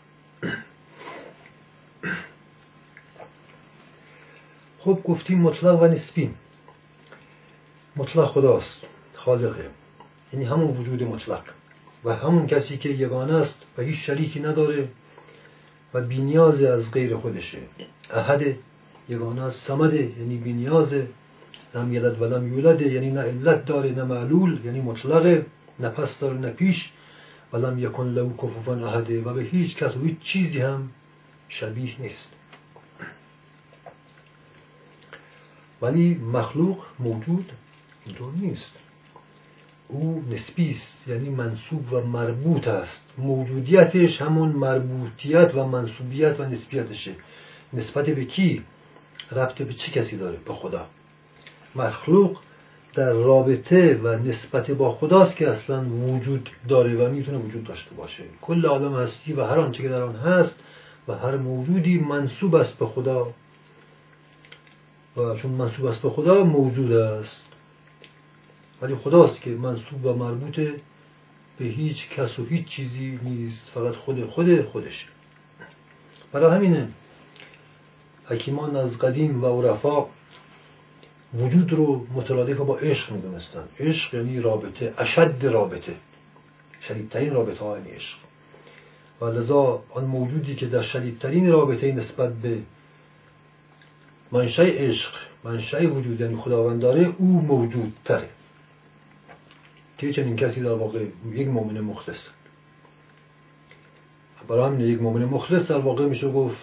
خب 4.79 4.99
گفتیم 5.03 5.41
مطلق 5.41 5.81
و 5.81 5.87
نسبی 5.87 6.33
مطلق 7.95 8.25
خداست 8.25 8.85
خالقه. 9.13 9.69
یعنی 10.33 10.45
همون 10.45 10.77
وجود 10.77 11.03
مطلق. 11.03 11.43
و 12.05 12.15
همون 12.15 12.47
کسی 12.47 12.77
که 12.77 12.89
یگانه 12.89 13.33
است 13.33 13.65
و 13.77 13.81
هیچ 13.81 13.99
شریکی 14.05 14.39
نداره 14.39 14.87
و 15.93 16.01
بینیاز 16.01 16.61
از 16.63 16.91
غیر 16.91 17.17
خودشه. 17.17 17.57
احد 18.13 18.55
یگانه 19.09 19.43
از 19.43 19.53
سمده 19.67 20.11
یعنی 20.19 20.37
بینیازه 20.37 21.07
نم 21.75 21.93
یلد 21.93 22.21
و 22.21 22.25
لم 22.25 22.57
یولده 22.57 22.91
یعنی 22.91 23.11
نه 23.11 23.21
علت 23.21 23.65
داره 23.65 23.91
نه 23.91 24.03
معلول 24.03 24.65
یعنی 24.65 24.81
مطلقه. 24.81 25.45
نه 25.79 25.89
پس 25.89 26.19
داره 26.19 26.37
نه 26.37 26.49
پیش. 26.49 26.89
و 27.53 27.57
لم 27.57 27.79
یکن 27.79 28.07
له 28.07 28.29
کفوفا 28.33 28.87
احده 28.87 29.21
و 29.21 29.33
به 29.33 29.41
هیچ 29.41 29.75
کس 29.75 29.95
و 29.95 29.99
هیچ 29.99 30.19
چیزی 30.19 30.59
هم 30.59 30.89
شبیه 31.49 32.01
نیست. 32.01 32.29
ولی 35.81 36.15
مخلوق 36.15 36.77
موجود 36.99 37.51
اینطور 38.05 38.33
نیست. 38.33 38.71
او 39.87 40.23
نسبی 40.29 40.69
است 40.71 41.07
یعنی 41.07 41.29
منصوب 41.29 41.93
و 41.93 42.01
مربوط 42.01 42.67
است. 42.67 43.13
موجودیتش 43.17 44.21
همون 44.21 44.49
مربوطیت 44.49 45.55
و 45.55 45.63
منصوبیت 45.63 46.39
و 46.39 46.43
نسبیتشه. 46.43 47.15
نسبت 47.73 48.05
به 48.05 48.25
کی؟ 48.25 48.63
ربط 49.31 49.61
به 49.61 49.73
چه 49.73 49.91
کسی 49.91 50.17
داره؟ 50.17 50.37
به 50.45 50.53
خدا. 50.53 50.85
مخلوق 51.75 52.37
در 52.93 53.13
رابطه 53.13 53.99
و 54.03 54.07
نسبت 54.07 54.71
با 54.71 54.91
خداست 54.91 55.35
که 55.35 55.49
اصلا 55.49 55.85
وجود 55.85 56.49
داره 56.67 56.95
و 56.95 57.11
می‌تونه 57.11 57.37
وجود 57.37 57.63
داشته 57.63 57.95
باشه. 57.95 58.23
کل 58.41 58.65
عالم 58.65 58.95
هستی 58.95 59.33
و 59.33 59.43
هر 59.43 59.59
آنچه 59.59 59.83
که 59.83 59.89
در 59.89 60.01
آن 60.01 60.15
هست 60.15 60.55
و 61.07 61.15
هر 61.15 61.37
موجودی 61.37 61.99
منصوب 61.99 62.55
است 62.55 62.77
به 62.77 62.85
خدا. 62.85 63.33
و 65.17 65.35
چون 65.35 65.51
منصوب 65.51 65.85
است 65.85 66.01
به 66.01 66.09
خدا 66.09 66.43
موجود 66.43 66.91
است. 66.91 67.50
ولی 68.81 68.95
خداست 68.95 69.41
که 69.41 69.49
منصوب 69.49 70.05
و 70.05 70.13
مربوط 70.13 70.55
به 71.57 71.65
هیچ 71.65 72.09
کس 72.09 72.39
و 72.39 72.45
هیچ 72.45 72.67
چیزی 72.67 73.19
نیست. 73.23 73.69
فقط 73.73 73.95
خود 73.95 74.25
خود 74.25 74.61
خودش. 74.61 75.07
برای 76.31 76.55
همینه 76.55 76.87
حکیمان 78.25 78.75
از 78.75 78.97
قدیم 78.97 79.43
و 79.43 79.61
عرفا 79.61 80.05
وجود 81.33 81.73
رو 81.73 82.07
مترادف 82.13 82.57
با 82.57 82.77
عشق 82.77 83.11
می‌دونستن. 83.11 83.63
عشق 83.79 84.13
یعنی 84.13 84.39
رابطه 84.39 84.93
اشد 84.97 85.35
رابطه. 85.41 85.95
شدیدترین 86.87 87.33
رابطه 87.33 87.59
ها 87.59 87.77
یعنی 87.77 87.89
عشق. 87.89 88.17
و 89.21 89.25
لذا 89.25 89.83
آن 89.89 90.05
موجودی 90.05 90.55
که 90.55 90.65
در 90.65 90.81
شدیدترین 90.81 91.51
رابطه 91.51 91.91
نسبت 91.91 92.33
به 92.33 92.57
منشأ 94.31 94.63
عشق 94.63 95.11
منشأ 95.43 95.85
وجود 95.85 96.21
یعنی 96.21 96.35
خداوند 96.35 96.81
داره 96.81 97.13
او 97.17 97.41
موجود 97.41 97.93
تره 98.05 98.29
که 100.01 100.13
چنین 100.13 100.35
کسی 100.35 100.61
در 100.61 100.71
واقع 100.71 101.05
یک 101.31 101.47
مؤمن 101.47 101.81
مخلص. 101.81 102.17
برای 104.47 104.67
همین 104.67 104.87
یک 104.87 105.01
مؤمن 105.01 105.25
مخلص 105.25 105.67
در 105.67 105.77
واقع 105.77 106.05
میشه 106.05 106.31
گفت 106.31 106.57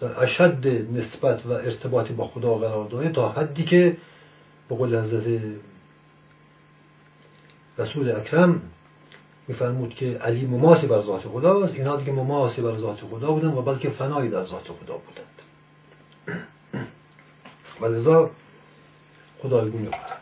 در 0.00 0.22
اشد 0.22 0.66
نسبت 0.92 1.46
و 1.46 1.50
ارتباطی 1.50 2.12
با 2.12 2.26
خدا 2.26 2.54
قرار 2.54 2.88
داره 2.88 3.12
تا 3.12 3.28
حدی 3.28 3.64
که 3.64 3.96
به 4.68 4.74
قول 4.74 4.98
حضرت 4.98 5.40
رسول 7.78 8.10
اکرم 8.10 8.62
میفرمود 9.48 9.94
که 9.94 10.06
علی 10.06 10.46
مماسی 10.46 10.86
بر 10.86 11.02
ذات 11.02 11.22
خدا 11.22 11.64
است. 11.64 11.74
اینها 11.74 11.96
دیگه 11.96 12.12
مماسی 12.12 12.62
بر 12.62 12.78
ذات 12.78 13.00
خدا 13.00 13.32
بودن 13.32 13.48
و 13.48 13.62
بلکه 13.62 13.90
فنایی 13.90 14.30
در 14.30 14.44
ذات 14.44 14.64
خدا 14.64 14.96
بودند. 14.96 15.26
و 17.80 17.86
لذا 17.86 18.30
خدایگونه 19.42 19.84
بودند 19.84 20.19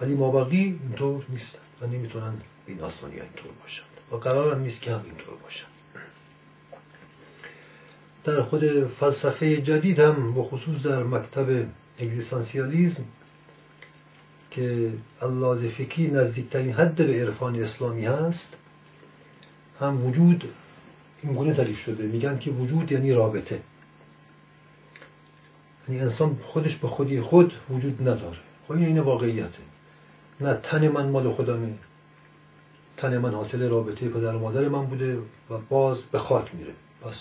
ولی 0.00 0.14
مابقی 0.14 0.80
اینطور 0.82 1.24
نیستن. 1.28 1.58
و 1.80 1.86
نمی‌تونن 1.86 2.32
این 2.66 2.80
آسانی 2.80 3.14
اینطور 3.20 3.52
باشند 3.62 3.86
و 4.12 4.16
قرار 4.16 4.54
هم 4.54 4.60
نیست 4.60 4.80
که 4.80 4.90
هم 4.90 5.02
اینطور 5.04 5.34
باشند 5.42 5.68
در 8.24 8.42
خود 8.42 8.88
فلسفه 8.88 9.62
جدید 9.62 9.98
هم 9.98 10.34
به 10.34 10.42
خصوص 10.42 10.82
در 10.82 11.02
مکتب 11.02 11.66
اگزیستانسیالیزم 11.98 13.04
که 14.50 14.92
الله 15.22 15.68
فکری 15.68 16.10
نزدیکترین 16.10 16.72
حد 16.72 16.94
به 16.94 17.20
عرفان 17.20 17.62
اسلامی 17.62 18.06
هست 18.06 18.56
هم 19.80 20.06
وجود 20.06 20.44
این 21.22 21.32
گونه 21.32 21.54
تعریف 21.54 21.78
شده. 21.78 22.06
میگن 22.06 22.38
که 22.38 22.50
وجود 22.50 22.92
یعنی 22.92 23.12
رابطه. 23.12 23.60
یعنی 25.88 26.00
انسان 26.00 26.38
خودش 26.42 26.76
به 26.76 26.88
خودی 26.88 27.20
خود 27.20 27.52
وجود 27.70 28.08
نداره. 28.08 28.38
خب 28.68 28.72
این 28.72 28.98
واقعیته. 28.98 29.73
نه 30.40 30.54
تن 30.62 30.88
من 30.88 31.08
مال 31.08 31.32
خودمه. 31.32 31.72
تن 32.96 33.18
من 33.18 33.34
حاصل 33.34 33.68
رابطه 33.68 34.08
پدر 34.08 34.32
مادر 34.32 34.68
من 34.68 34.86
بوده 34.86 35.18
و 35.50 35.58
باز 35.68 36.02
به 36.12 36.18
خاک 36.18 36.54
میره. 36.54 36.72
پس 37.02 37.14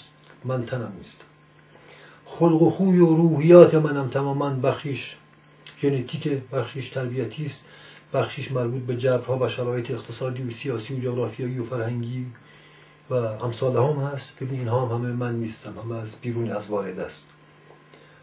من 0.46 0.65
تنم 0.65 0.93
نیستم 0.98 1.25
خلق 2.25 2.62
و 2.62 2.70
خوی 2.70 3.00
و 3.00 3.15
روحیات 3.15 3.74
منم 3.74 4.10
تماما 4.10 4.50
بخشیش 4.50 5.15
ژنتیک 5.82 6.27
بخشیش 6.27 6.89
تربیتی 6.89 7.46
است. 7.46 7.65
بخشیش 8.13 8.51
مربوط 8.51 8.82
به 8.82 8.98
جبرها 8.98 9.38
و 9.38 9.50
شرایط 9.50 9.91
اقتصادی 9.91 10.43
و 10.43 10.51
سیاسی 10.51 10.93
و 10.93 11.00
جغرافیایی 11.00 11.60
و 11.60 11.65
فرهنگی 11.65 12.25
و 13.10 13.13
امثال 13.13 13.77
هم 13.77 14.03
هست 14.03 14.39
ببین 14.41 14.60
اینها 14.60 14.86
هم 14.86 14.96
همه 14.96 15.13
من 15.13 15.36
نیستم. 15.36 15.74
همه 15.84 15.96
از 15.96 16.10
بیرون 16.22 16.51
از 16.51 16.67
وارد 16.67 17.00
است. 17.00 17.24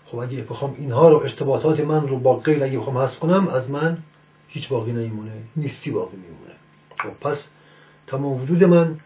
خب 0.07 0.19
اگه 0.19 0.43
بخوام 0.43 0.75
اینها 0.79 1.09
رو 1.09 1.17
ارتباطات 1.17 1.81
من 1.81 2.09
رو 2.09 2.19
با 2.19 2.37
غیر 2.37 2.65
اگه 2.65 2.79
بخوام 2.79 2.99
حذف 2.99 3.19
کنم 3.19 3.49
از 3.49 3.71
من 3.71 3.99
هیچ 4.51 4.69
باقی 4.69 4.93
نمیمونه 4.93 5.33
نیستی 5.57 5.91
باقی 5.91 6.17
میمونه. 6.17 6.55
خب 6.99 7.29
پس 7.29 7.39
تمام 8.07 8.43
وجود 8.43 8.65
من 8.65 8.97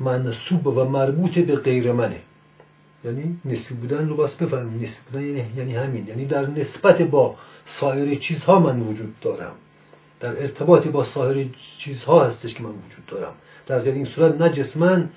منصوب 0.00 0.66
و 0.66 0.84
مربوط 0.84 1.38
به 1.38 1.56
غیر 1.56 1.92
منه. 1.92 2.20
یعنی 3.04 3.40
نسبی 3.44 3.74
بودن 3.74 4.08
رو 4.08 4.16
بس 4.16 4.34
بفهمیم. 4.34 4.82
نسبی 4.82 4.96
بودن 5.10 5.24
یعنی, 5.24 5.44
یعنی 5.56 5.74
همین. 5.74 6.06
یعنی 6.06 6.24
در 6.24 6.46
نسبت 6.46 7.02
با 7.02 7.34
سایر 7.80 8.18
چیزها 8.18 8.58
من 8.58 8.80
وجود 8.80 9.20
دارم. 9.20 9.52
در 10.20 10.42
ارتباطی 10.42 10.88
با 10.88 11.04
سایر 11.04 11.48
چیزها 11.78 12.24
هستش 12.24 12.54
که 12.54 12.62
من 12.62 12.70
وجود 12.70 13.06
دارم. 13.06 13.32
در 13.66 13.78
غیر 13.78 13.94
این 13.94 14.04
صورت 14.04 14.40
نه 14.40 14.48
جسمن 14.48 15.08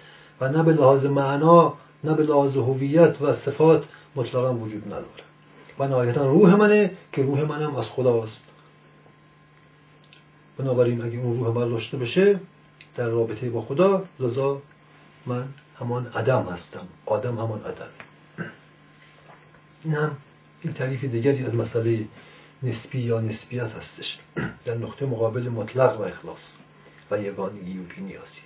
و 0.41 0.50
نه 0.50 0.63
به 0.63 0.74
لحاظ 0.74 1.06
معنا 1.06 1.74
نه 2.04 2.13
به 2.13 2.24
لحاظ 2.24 2.58
هویت 2.58 3.22
و 3.22 3.36
صفات 3.36 3.84
مطلقا 4.15 4.54
وجود 4.54 4.88
نداره. 4.88 5.24
و 5.80 5.88
نهایتا 5.88 6.26
روح 6.26 6.56
منه 6.56 6.91
که 7.12 7.24
روح 7.24 7.43
منم 7.43 7.76
از 7.76 7.86
خداست. 7.86 8.49
بنابراین 10.60 11.02
اگه 11.02 11.17
اون 11.17 11.39
روح 11.39 11.56
من 11.56 11.69
داشته 11.69 11.98
بشه 11.98 12.39
در 12.95 13.08
رابطه 13.08 13.50
با 13.50 13.62
خدا 13.62 14.06
لذا 14.19 14.62
من 15.26 15.45
همان 15.80 16.08
عدم 16.08 16.41
هستم. 16.41 16.88
آدم 17.06 17.34
همان 17.34 17.62
عدم. 17.62 17.89
این 19.84 19.93
هم 19.93 20.17
این 20.62 20.74
تعریف 20.74 21.04
دیگری 21.04 21.45
از 21.45 21.56
مسئله 21.56 22.06
نسبی 22.63 23.00
یا 23.00 23.22
نسبیت 23.22 23.72
هستش. 23.72 24.17
در 24.65 24.76
نقطه 24.76 25.06
مقابل 25.06 25.50
مطلق 25.50 26.00
و 26.00 26.04
اخلاص 26.04 26.54
و 27.12 27.22
یگانگی 27.22 27.80
و 27.80 27.84
بینیازی. 27.95 28.41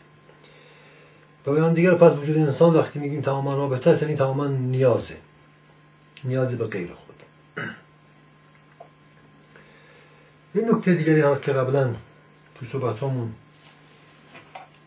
به 1.45 1.51
بیان 1.51 1.73
دیگر 1.73 1.95
پس 1.95 2.17
وجود 2.17 2.37
انسان 2.37 2.75
وقتی 2.75 2.99
میگیم 2.99 3.21
تماما 3.21 3.55
رابطه 3.55 3.89
است 3.89 4.01
یعنی 4.01 4.15
تماما 4.15 4.47
نیازه. 4.47 5.17
نیازی 6.23 6.55
به 6.55 6.67
غیر 6.67 6.93
خود. 6.93 7.12
این 10.53 10.69
نکته 10.71 10.93
دیگری 10.93 11.21
هست 11.21 11.41
که 11.41 11.51
قبلا 11.51 11.95
تو 12.55 12.65
صحبتامون 12.71 13.31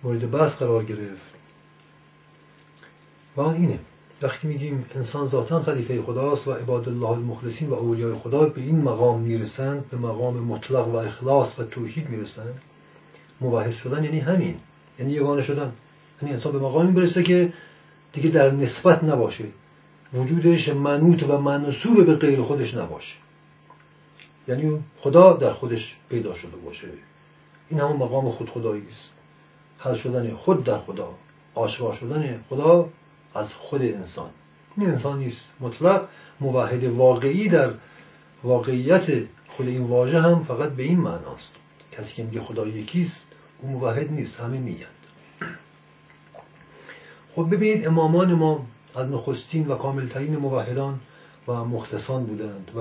مورد 0.03 0.31
بحث 0.31 0.53
قرار 0.53 0.85
گرفت. 0.85 1.37
و 3.37 3.41
اینه. 3.41 3.79
وقتی 4.23 4.49
میگیم 4.49 4.85
انسان 4.95 5.29
ذاتا 5.29 5.63
خلیفه 5.63 6.03
خداست 6.03 6.49
و 6.49 6.53
عباد 6.53 6.89
الله 6.89 7.09
المخلصین 7.09 7.69
و 7.69 7.75
اولیای 7.75 8.15
خدا 8.15 8.45
به 8.45 8.61
این 8.61 8.83
مقام 8.83 9.21
می‌رسند 9.21 9.91
به 9.91 9.97
مقام 9.97 10.35
مطلق 10.37 10.89
و 10.89 10.97
اخلاص 10.97 11.59
و 11.59 11.65
توحید 11.65 12.09
می‌رسند 12.09 12.61
موحد 13.41 13.73
شدن 13.73 14.05
یعنی 14.05 14.21
همین. 14.21 14.55
یعنی 14.99 15.13
یگانه 15.13 15.43
شدن. 15.43 15.73
یعنی 16.23 16.35
انسان 16.35 16.53
به 16.53 16.59
مقامی 16.59 16.93
برسه 16.93 17.23
که 17.23 17.53
دیگه 18.13 18.31
در 18.31 18.51
نسبت 18.51 19.05
نباشه. 19.05 19.45
وجودش 20.15 20.69
منوط 20.69 21.23
و 21.23 21.39
منصوب 21.39 22.07
به 22.07 22.15
غیر 22.15 22.43
خودش 22.43 22.75
نباشه. 22.75 23.15
یعنی 24.49 24.85
خدا 25.01 25.33
در 25.33 25.53
خودش 25.53 25.97
پیدا 26.09 26.35
شده 26.35 26.57
باشه. 26.57 26.89
این 27.69 27.81
همون 27.81 27.97
مقام 27.97 28.31
خود 28.31 28.51
خدایی 28.51 28.83
است. 28.91 29.13
حل 29.79 29.97
شدن 29.97 30.35
خود 30.35 30.65
در 30.65 30.79
خدا 30.79 31.15
آشکار 31.55 31.97
شدن 31.97 32.45
خدا 32.49 32.89
از 33.35 33.53
خود 33.55 33.83
انسان. 33.83 34.31
این 34.77 34.91
انسان 34.91 35.19
نیست. 35.19 35.51
مطلق 35.61 36.09
موحد 36.41 36.85
واقعی 36.85 37.49
در 37.49 37.71
واقعیت 38.45 39.07
خود 39.57 39.67
این 39.67 39.83
واژه 39.83 40.21
هم 40.21 40.45
فقط 40.45 40.71
به 40.71 40.83
این 40.83 41.01
معناست 41.01 41.53
کسی 41.93 42.15
که 42.15 42.23
میگه 42.23 42.41
خدا 42.41 42.67
یکیست 42.67 43.27
او 43.63 43.69
موحد 43.69 44.13
نیست. 44.13 44.41
همه 44.41 44.59
میگن. 44.59 44.87
خب 47.37 47.49
ببینید 47.51 47.87
امامان 47.87 48.33
ما 48.33 48.67
از 48.95 49.09
نخستین 49.09 49.69
و 49.69 49.77
کاملترین 49.77 50.37
موحدان 50.37 51.01
و 51.49 51.53
مختصان 51.53 52.27
بودند 52.27 52.71
و 52.77 52.81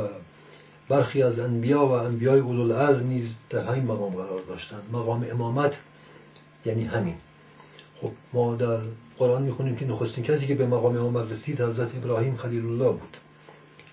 برخی 0.89 1.23
از 1.23 1.39
انبیا 1.39 1.85
و 1.85 1.91
انبیای 1.91 2.39
اولوالعزم 2.39 3.07
نیز 3.07 3.35
در 3.49 3.59
همین 3.59 3.83
مقام 3.83 4.13
قرار 4.13 4.41
داشتند. 4.47 4.83
مقام 4.91 5.25
امامت 5.31 5.73
یعنی 6.65 6.83
همین. 6.83 7.15
خب 8.01 8.11
ما 8.33 8.55
در 8.55 8.77
قرآن 9.17 9.43
می‌خونیم 9.43 9.75
که 9.75 9.85
نخستین 9.85 10.23
کسی 10.23 10.47
که 10.47 10.55
به 10.55 10.67
مقام 10.67 10.97
امامت 10.97 11.31
رسید 11.31 11.61
حضرت 11.61 11.95
ابراهیم 11.95 12.35
خلیل 12.35 12.65
الله 12.65 12.91
بود. 12.91 13.17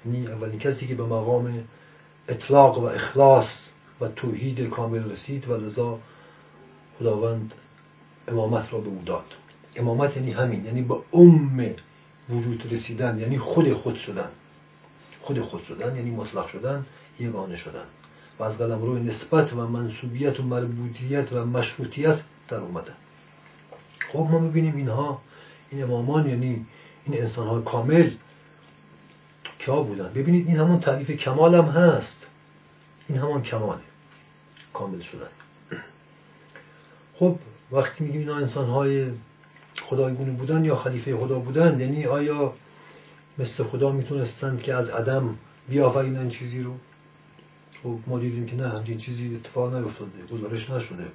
یعنی 0.07 0.27
اولین 0.27 0.59
کسی 0.59 0.87
که 0.87 0.95
به 0.95 1.03
مقام 1.03 1.65
اطلاق 2.29 2.79
و 2.79 2.85
اخلاص 2.85 3.49
و 4.01 4.09
توحید 4.09 4.69
کامل 4.69 5.11
رسید 5.11 5.49
و 5.49 5.57
لذا 5.57 5.99
خداوند 6.99 7.55
امامت 8.29 8.73
را 8.73 8.81
به 8.81 8.89
او 8.89 9.03
داد. 9.07 9.25
امامت 9.77 10.17
یعنی 10.17 10.33
همین 10.33 10.65
یعنی 10.65 10.83
به 10.83 10.97
ام 11.13 11.75
وجود 12.31 12.73
رسیدن 12.73 13.19
یعنی 13.19 13.39
خود 13.39 13.73
خود 13.73 13.97
شدن. 13.97 14.29
خود 15.23 15.41
خود 15.41 15.65
شدن 15.65 15.97
یعنی 15.97 16.11
مطلق 16.11 16.49
شدن 16.49 16.87
یگانه 17.21 17.57
شدن. 17.57 17.85
و 18.39 18.43
از 18.43 18.59
قلم 18.59 18.83
روی 18.83 19.03
نسبت 19.03 19.53
و 19.53 19.57
منصوبیت 19.57 20.41
و 20.41 20.43
مربوطیت 20.43 21.33
و 21.33 21.45
مشروطیت 21.45 22.19
در 22.49 22.57
اومدن 22.57 22.95
خب 24.13 24.29
ما 24.31 24.39
می‌بینیم 24.39 24.77
اینها 24.77 25.21
این 25.71 25.83
امامان 25.83 26.29
یعنی 26.29 26.67
این 27.07 27.23
انسان 27.23 27.47
های 27.47 27.63
کامل 27.63 28.11
کیا 29.59 29.83
بودن؟ 29.83 30.13
ببینید 30.15 30.47
این 30.47 30.57
همون 30.57 30.81
تعریف 30.81 31.11
کمال 31.11 31.55
هم 31.55 31.65
هست. 31.65 32.27
این 33.09 33.19
همان 33.19 33.43
کماله. 33.43 33.81
کامل 34.73 35.01
شدن. 35.01 35.29
خب 37.19 37.37
وقتی 37.73 38.05
میگیم 38.05 38.21
اینا 38.21 38.37
انسان 38.37 38.67
های 38.67 39.11
خدایگونه 39.83 40.31
بودن 40.31 40.65
یا 40.65 40.77
خلیفه 40.77 41.17
خدا 41.17 41.39
بودن 41.39 41.81
یعنی 41.81 42.07
آیا 42.07 42.53
مثل 43.39 43.65
خدا 43.65 43.93
می‌تونستند 43.93 44.63
که 44.63 44.75
از 44.75 44.89
عدم 44.89 45.37
بیافرینن 45.69 46.31
چیزی 46.31 46.63
رو. 46.63 46.75
خب 47.83 47.99
ما 48.07 48.19
دیدیم 48.19 48.47
که 48.47 48.57
نه 48.57 48.69
همچین 48.69 48.99
چیزی 48.99 49.37
اتفاق 49.37 49.75
نیفتاده 49.75 50.11
گزارش 50.33 50.71
نشده. 50.71 51.07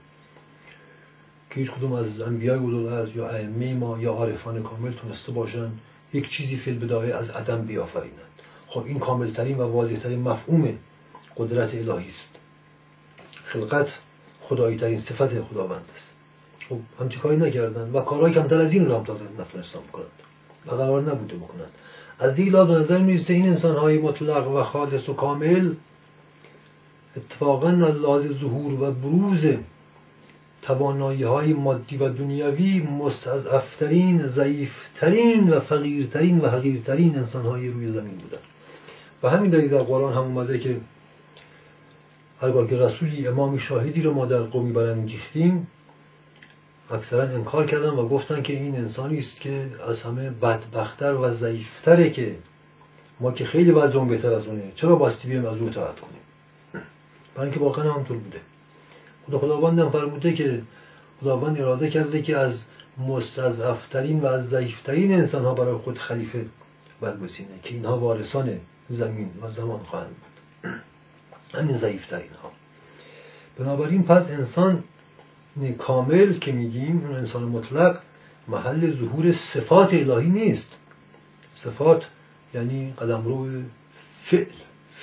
که 1.49 1.55
هیچ 1.55 1.71
کدوم 1.71 1.93
از 1.93 2.21
انبیای 2.21 2.87
از 2.87 3.15
یا 3.15 3.29
ائمه 3.29 3.73
ما 3.73 3.99
یا 3.99 4.13
عارفان 4.13 4.63
کامل 4.63 4.91
تونسته 4.91 5.31
باشن 5.31 5.71
یک 6.13 6.29
چیزی 6.29 6.57
فیل 6.57 6.79
بدایه 6.79 7.15
از 7.15 7.29
عدم 7.29 7.61
بیافرینند 7.61 8.41
خب 8.67 8.83
این 8.85 8.99
کاملترین 8.99 9.57
و 9.57 9.61
واضحترین 9.61 10.19
مفهوم 10.19 10.77
قدرت 11.37 11.73
الهی 11.73 12.07
است. 12.07 12.35
خلقت 13.45 13.87
خدایی 14.41 14.77
ترین 14.77 15.01
صفت 15.01 15.41
خداوند 15.41 15.85
است. 15.95 16.07
خب 16.69 16.79
همچی 16.99 17.19
کاری 17.19 17.37
نکردن 17.37 17.91
و 17.91 18.01
کارهای 18.01 18.33
کمتر 18.33 18.61
از 18.61 18.71
این 18.71 18.85
رو 18.85 18.97
هم 18.97 19.03
تازه 19.03 19.23
نتونستن 19.39 19.79
بکنند 19.79 20.07
و 20.65 20.71
قرار 20.71 21.01
نبوده 21.01 21.35
بکنند 21.35 21.71
از 22.19 22.35
دیگه 22.35 22.51
لحاظ 22.51 22.69
نظر 22.69 22.97
می‌رسه 22.97 23.33
این 23.33 23.49
انسان 23.49 23.75
های 23.75 23.97
مطلق 23.97 24.51
و 24.51 24.63
خالص 24.63 25.09
و 25.09 25.13
کامل 25.13 25.73
اتفاقا 27.17 27.69
از 27.69 27.95
لحاظ 27.95 28.25
ظهور 28.41 28.83
و 28.83 28.91
بروز 28.91 29.45
توانایی 30.61 31.23
های 31.23 31.53
مادی 31.53 31.97
و 31.97 32.09
دنیوی 32.09 32.79
مستضعفترین 32.79 34.27
ضعیفترین 34.27 35.49
و 35.49 35.59
فقیرترین 35.59 36.39
و 36.39 36.47
حقیرترین 36.47 37.17
انسان 37.17 37.45
های 37.45 37.67
روی 37.67 37.91
زمین 37.91 38.17
بودن. 38.17 38.37
و 39.23 39.29
همین 39.29 39.51
دلیل 39.51 39.69
در 39.69 39.77
قرآن 39.77 40.13
هم 40.13 40.21
اومده 40.21 40.59
که 40.59 40.77
هرگاه 42.41 42.67
که 42.67 42.77
رسولی 42.77 43.27
امامی 43.27 43.59
شاهدی 43.59 44.01
رو 44.01 44.13
ما 44.13 44.25
در 44.25 44.41
قومی 44.41 44.71
برانگیختیم 44.71 45.67
اکثرا 46.91 47.23
انکار 47.23 47.65
کردن 47.65 47.89
و 47.89 48.07
گفتن 48.07 48.41
که 48.41 48.53
این 48.53 48.75
انسانی 48.75 49.19
است 49.19 49.41
که 49.41 49.69
از 49.89 50.01
همه 50.01 50.29
بدبختتر 50.29 51.13
و 51.13 51.33
ضعیفتره 51.33 52.09
که 52.09 52.35
ما 53.19 53.31
که 53.31 53.45
خیلی 53.45 53.71
وضعمون 53.71 54.07
بهتر 54.07 54.33
از 54.33 54.47
اونه. 54.47 54.71
چرا 54.75 54.95
باستی 54.95 55.27
بیم 55.27 55.45
از 55.45 55.57
او 55.57 55.67
اطاعت 55.67 55.99
کنیم؟ 55.99 56.21
برای 57.35 57.49
اینکه 57.49 57.63
واقعا 57.63 57.93
همطور 57.93 58.17
بوده. 58.17 58.39
خدا 59.27 59.39
خداوند 59.39 59.79
هم 59.79 59.89
فرموده 59.89 60.33
که 60.33 60.61
خداوند 61.21 61.61
اراده 61.61 61.89
کرده 61.89 62.21
که 62.21 62.37
از 62.37 62.53
مستضعفترین 63.07 64.19
و 64.19 64.25
از 64.25 64.49
ضعیفترین 64.49 65.13
انسان 65.13 65.45
ها 65.45 65.53
برای 65.53 65.75
خود 65.75 65.97
خلیفه 65.97 66.45
برگزینه 67.01 67.59
که 67.63 67.73
اینها 67.73 67.97
وارثان 67.97 68.59
زمین 68.89 69.29
و 69.41 69.51
زمان 69.51 69.79
خواهند 69.79 70.09
بود. 70.09 70.71
همین 71.53 71.77
ضعیفترین 71.77 72.31
ها 72.43 72.51
بنابراین 73.59 74.03
پس 74.03 74.23
انسان 74.29 74.83
کامل 75.77 76.39
که 76.39 76.51
میگیم 76.51 77.05
اون 77.05 77.15
انسان 77.15 77.43
مطلق 77.43 77.99
محل 78.47 78.93
ظهور 78.99 79.35
صفات 79.53 79.93
الهی 79.93 80.29
نیست. 80.29 80.67
صفات 81.55 82.03
یعنی 82.53 82.93
قدم 82.93 83.23
رو 83.25 83.47
فعل 84.31 84.45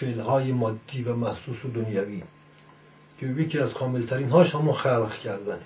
فعلهای 0.01 0.53
مادی 0.53 1.03
و 1.03 1.14
محسوس 1.14 1.64
و 1.64 1.69
دنیوی. 1.69 2.23
که 3.21 3.27
یکی 3.27 3.59
از 3.59 3.73
کاملترین 3.73 4.29
هاش 4.29 4.55
همون 4.55 4.75
خلق 4.75 5.19
کردنه 5.19 5.64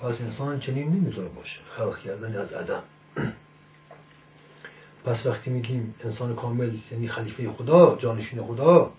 پس 0.00 0.20
انسان 0.20 0.60
چنین 0.60 0.88
نمی‌تونه 0.88 1.28
باشه 1.28 1.60
خلق 1.76 1.98
کردن 1.98 2.36
از 2.36 2.52
عدم. 2.52 2.82
پس 5.04 5.26
وقتی 5.26 5.50
میگیم 5.50 5.94
انسان 6.04 6.34
کامل 6.34 6.70
یعنی 6.92 7.08
خلیفه 7.08 7.50
خدا 7.50 7.96
جانشین 7.96 8.42
خدا 8.42 8.92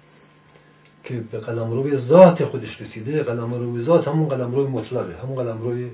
که 1.04 1.24
به 1.32 1.40
قلم 1.40 1.72
روی 1.72 1.98
ذات 1.98 2.46
خودش 2.46 2.82
رسیده 2.82 3.24
قلم 3.24 3.54
روی 3.54 3.84
ذات 3.84 4.08
همون 4.08 4.30
قلم 4.30 4.56
روی 4.56 4.68
مطلقه 4.68 5.16
همون 5.24 5.36
قلم 5.36 5.62
روی 5.62 5.90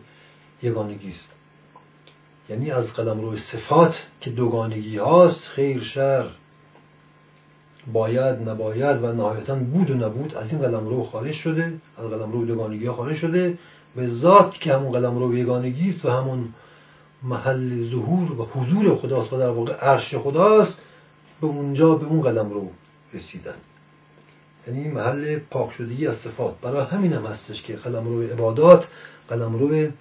یگانگی 0.64 1.10
است. 1.10 1.30
یعنی 2.50 2.72
از 2.72 2.94
قلم 2.94 3.22
روی 3.22 3.40
صفات 3.40 3.96
که 4.22 4.30
دوگانگی 4.30 4.98
هاست 4.98 5.40
خیر 5.40 5.84
شر 5.84 6.26
باید 7.94 8.50
نباید 8.50 9.04
و 9.04 9.14
نهایتا 9.14 9.56
بود 9.56 9.92
و 9.92 9.94
نبود 9.94 10.36
از 10.36 10.50
این 10.52 10.62
قلم 10.62 10.88
رو 10.88 11.04
خارج 11.04 11.36
شده 11.36 11.74
از 11.98 12.10
قلم 12.10 12.32
رو 12.32 12.46
دوگانگی 12.46 12.86
ها 12.86 12.94
خارج 12.94 13.16
شده 13.18 13.58
به 13.96 14.08
ذات 14.08 14.54
که 14.54 14.74
همون 14.74 14.92
قلم 14.92 15.18
رو 15.18 15.38
یگانگی 15.38 15.90
است 15.90 16.06
و 16.06 16.10
همون 16.10 16.54
محل 17.24 17.90
ظهور 17.90 18.42
و 18.42 18.46
حضور 18.46 18.96
خداست 18.96 19.34
و 19.34 19.38
در 19.38 19.50
واقع 19.50 19.74
عرش 19.74 20.16
خداست 20.16 20.78
به 21.42 21.48
اونجا 21.48 21.96
به 21.96 22.06
اون 22.06 22.22
قلم 22.22 22.50
رو 22.50 22.70
رسیدن. 23.14 23.56
یعنی 24.68 24.88
محل 24.88 25.40
پاک 25.40 25.74
شدگی 25.74 26.08
از 26.08 26.18
صفات. 26.18 26.60
برای 26.62 26.86
همین 26.86 27.14
هم 27.14 27.26
هستش 27.26 27.62
که 27.62 27.76
قلم 27.76 28.08
رو 28.08 28.22
عبادات 28.22 28.88
قلم 29.30 29.60
رو 29.60 29.92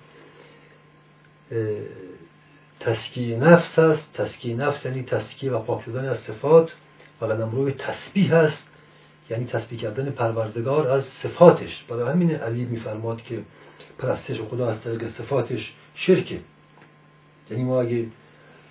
تسکیه 2.80 3.38
نفس 3.38 3.78
هست. 3.78 4.12
تسکیه 4.14 4.56
نفس 4.56 4.84
یعنی 4.84 5.02
تسکیه 5.02 5.52
و 5.52 5.58
پاک 5.58 5.84
شدن 5.84 6.08
از 6.08 6.18
صفات 6.18 6.72
و 7.20 7.24
قلم 7.24 7.50
روی 7.50 7.72
تسبیح 7.72 8.34
هست 8.34 8.68
یعنی 9.30 9.46
تسبیح 9.46 9.78
کردن 9.78 10.10
پروردگار 10.10 10.88
از 10.88 11.04
صفاتش. 11.04 11.84
برای 11.88 12.12
همین 12.12 12.30
علی 12.30 12.64
میفرماد 12.64 13.22
که 13.22 13.42
پرستش 13.98 14.40
خدا 14.40 14.68
از 14.68 14.82
طریق 14.82 15.08
صفاتش 15.08 15.74
شرکه. 15.94 16.40
یعنی 17.50 17.64
ما 17.64 17.80
اگه 17.80 18.06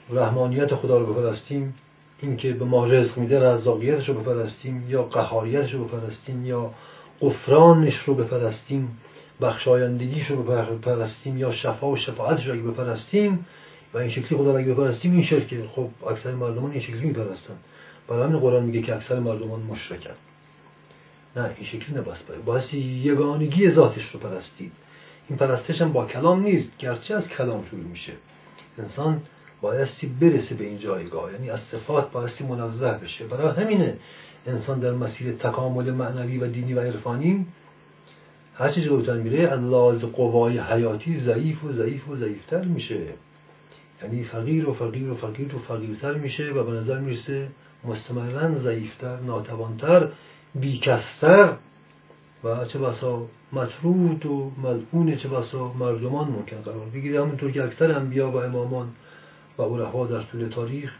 رحمانیت 0.10 0.75
خدا 0.75 0.97
رو 0.97 1.13
بپرستیم 1.13 1.73
اینکه 2.21 2.54
به 2.54 2.65
ما 2.65 2.86
رزق 2.86 3.17
میده 3.17 3.39
رزاقیتش 3.39 4.10
رو 4.10 4.15
بپرستیم 4.15 4.89
یا 4.89 5.04
قهاریتش 5.04 5.73
رو 5.73 5.86
بپرستیم 5.86 6.45
یا 6.45 6.71
قفرانش 7.21 7.97
رو 7.97 8.15
بپرستیم 8.15 8.97
بخشایندگیش 9.41 10.28
رو 10.28 10.43
بپرستیم 10.43 11.38
یا 11.38 11.51
شفا 11.51 11.88
و 11.88 11.97
شفاعتش 11.97 12.47
رو 12.47 12.71
بپرستیم 12.71 13.45
و 13.93 13.97
این 13.97 14.10
شکلی 14.10 14.38
خدا 14.38 14.51
رو 14.51 14.58
اگه 14.58 14.73
بپرستیم 14.73 15.12
این 15.12 15.23
شرکه. 15.23 15.67
خب 15.75 15.89
اکثر 16.10 16.32
مردمان 16.32 16.71
این 16.71 16.82
شکلی 16.82 17.06
میپرستن. 17.06 17.54
برای 18.08 18.23
همین 18.23 18.39
قرآن 18.39 18.63
میگه 18.63 18.82
که 18.82 18.95
اکثر 18.95 19.19
مردمان 19.19 19.62
مشرکن. 19.62 20.15
نه 21.36 21.51
این 21.58 21.65
شکلی 21.65 21.97
نباید 21.97 22.19
باید 22.45 22.73
یگانگی 22.73 23.69
ذاتش 23.69 24.10
رو 24.12 24.19
پرستید. 24.19 24.71
این 25.30 25.38
پرستش 25.38 25.82
هم 25.82 25.93
با 25.93 26.06
کلام 26.06 26.43
نیست. 26.43 26.78
گرچه 26.78 27.15
از 27.15 27.28
کلام 27.28 27.65
شروع 27.69 27.84
میشه. 27.84 28.13
انسان 28.78 29.21
بایستی 29.65 30.08
برسه 30.08 30.56
به 30.56 30.65
این 30.65 30.80
جایگاه. 30.80 31.34
یعنی 31.34 31.49
از 31.49 31.60
صفات 31.60 32.12
بایستی 32.12 32.43
منزه 32.43 32.91
بشه. 32.91 33.25
برای 33.25 33.63
همینه 33.63 33.97
انسان 34.47 34.80
در 34.80 34.91
مسیر 34.91 35.32
تکامل 35.32 35.91
معنوی 35.91 36.38
و 36.38 36.47
دینی 36.47 36.73
و 36.73 36.80
عرفانی 36.80 37.45
هرچی 38.58 38.82
جلوتر 38.82 39.17
میره 39.17 39.47
از 39.47 39.60
لحاظ 39.60 40.04
قوای 40.04 40.60
حیاتی 40.60 41.19
ضعیف 41.19 41.63
و 41.63 41.73
ضعیف 41.73 42.10
و 42.10 42.15
ضعیفتر 42.15 42.63
میشه. 42.65 42.99
یعنی 44.04 44.23
فقیر 44.23 44.69
و 44.69 44.73
فقیر 44.73 45.12
و 45.12 45.15
فقیر 45.15 45.56
و 45.56 45.60
فقیرتر 45.60 46.13
میشه 46.13 46.51
و 46.51 46.63
به 46.63 46.71
نظر 46.71 46.99
می‌رسه 46.99 47.47
مستمرا 47.84 48.60
ضعیفتر 48.60 49.19
ناتوانتر 49.19 50.08
بیکستر 50.56 51.54
و 52.43 52.65
چه 52.65 52.80
بسا 52.80 53.25
مطرود 53.54 54.25
و 54.25 54.51
ملعون 54.63 55.15
چه 55.15 55.30
بسا 55.30 55.73
مردمان 55.73 56.28
ممکن 56.28 56.58
قرار 56.58 56.86
بگیره. 56.93 57.21
همونطور 57.21 57.51
که 57.51 57.63
اکثر 57.63 57.91
انبیا 57.91 58.32
و 58.32 58.36
امامان 58.36 58.88
و 59.58 59.62
عرفا 59.62 60.08
در 60.08 60.24
طول 60.24 60.50
تاریخ 60.50 60.94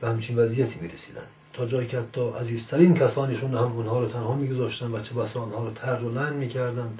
به 0.00 0.08
همچین 0.08 0.38
وضعیتی 0.38 0.80
می‌رسیدن 0.80 1.26
تا 1.52 1.66
جایی 1.66 1.88
که 1.88 1.98
حتی 1.98 2.28
عزیزترین 2.40 2.94
کسانشون 2.94 3.50
هم 3.50 3.72
اونها 3.72 4.00
رو 4.00 4.08
تنها 4.08 4.34
میگذاشتن 4.34 4.90
و 4.94 5.02
چه 5.02 5.14
بسا 5.14 5.40
آنها 5.42 5.64
رو 5.64 5.70
ترد 5.70 6.02
و 6.02 6.10
لن 6.10 6.32
می‌کردن 6.32 6.98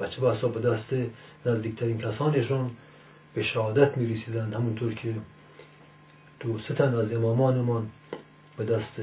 و 0.00 0.06
چه 0.06 0.20
بسا 0.20 0.48
به 0.48 0.60
دست 0.60 0.94
نزدیکترین 1.46 1.98
کسانشون 1.98 2.70
به 3.34 3.42
شهادت 3.42 3.96
می‌رسیدن 3.96 4.52
همونطور 4.54 4.94
که 4.94 5.14
دو 6.40 6.58
سه 6.58 6.74
تن 6.74 6.94
از 6.94 7.12
امامانمان 7.12 7.86
به 8.56 8.64
دست 8.64 9.00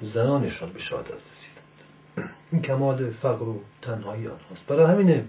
زنانشان 0.00 0.72
به 0.72 0.80
شهادت 0.80 1.06
رسیدند. 1.06 2.30
این 2.52 2.62
کمال 2.62 3.10
فقر 3.10 3.42
و 3.42 3.60
تنهایی 3.82 4.26
آنهاست. 4.26 4.66
برای 4.68 4.92
همینه 4.92 5.24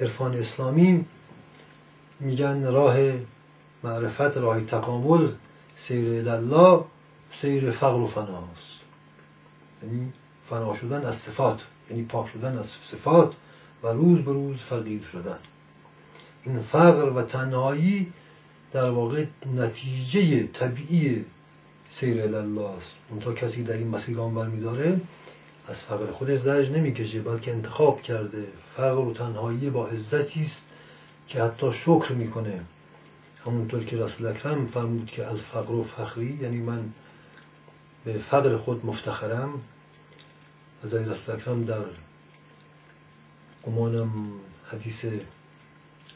عرفان 0.00 0.36
اسلامی 0.36 1.04
میگن 2.20 2.64
راه 2.64 2.96
معرفت 3.84 4.36
راه 4.36 4.60
تکامل 4.60 5.28
سیر 5.88 6.30
الله 6.30 6.84
سیر 7.40 7.70
فقر 7.70 8.00
و 8.00 8.06
فناست. 8.06 8.78
یعنی 9.82 10.12
فنا 10.50 10.76
شدن 10.76 11.06
از 11.06 11.16
صفات 11.16 11.60
یعنی 11.90 12.02
پاک 12.02 12.28
شدن 12.28 12.58
از 12.58 12.66
صفات 12.90 13.32
و 13.82 13.88
روز 13.88 14.18
به 14.18 14.32
روز 14.32 14.56
فقیر 14.56 15.02
شدن. 15.12 15.38
این 16.44 16.62
فقر 16.62 17.12
و 17.12 17.22
تنهایی 17.22 18.12
در 18.72 18.90
واقع 18.90 19.24
نتیجه 19.56 20.46
طبیعی 20.46 21.24
سیر 22.00 22.22
الله 22.22 22.68
است. 22.68 22.96
اونتا 23.10 23.32
کسی 23.32 23.62
در 23.62 23.74
این 23.74 23.88
مسیر 23.88 24.14
گام 24.14 24.34
برمیداره 24.34 25.00
از 25.68 25.76
فقر 25.76 26.06
خودش 26.06 26.40
درج 26.40 26.70
نمی‌کشه 26.70 27.20
بلکه 27.20 27.52
انتخاب 27.52 28.02
کرده. 28.02 28.44
فقر 28.76 28.98
و 28.98 29.14
تنهایی 29.14 29.70
با 29.70 29.86
عزتی 29.86 30.42
است 30.42 30.62
که 31.28 31.42
حتی 31.42 31.72
شکر 31.72 32.12
می‌کنه. 32.12 32.60
همونطور 33.48 33.84
که 33.84 33.96
رسول 33.96 34.26
اکرم 34.26 34.66
فرمود 34.66 35.06
که 35.06 35.24
از 35.24 35.38
فقر 35.52 35.72
و 35.72 35.84
فخری 35.84 36.38
یعنی 36.42 36.56
من 36.56 36.92
به 38.04 38.18
فقر 38.30 38.56
خود 38.56 38.86
مفتخرم 38.86 39.60
از 40.84 40.94
رسول 40.94 41.34
اکرم 41.34 41.64
در 41.64 41.84
گمانم 43.66 44.32
حدیث 44.72 45.04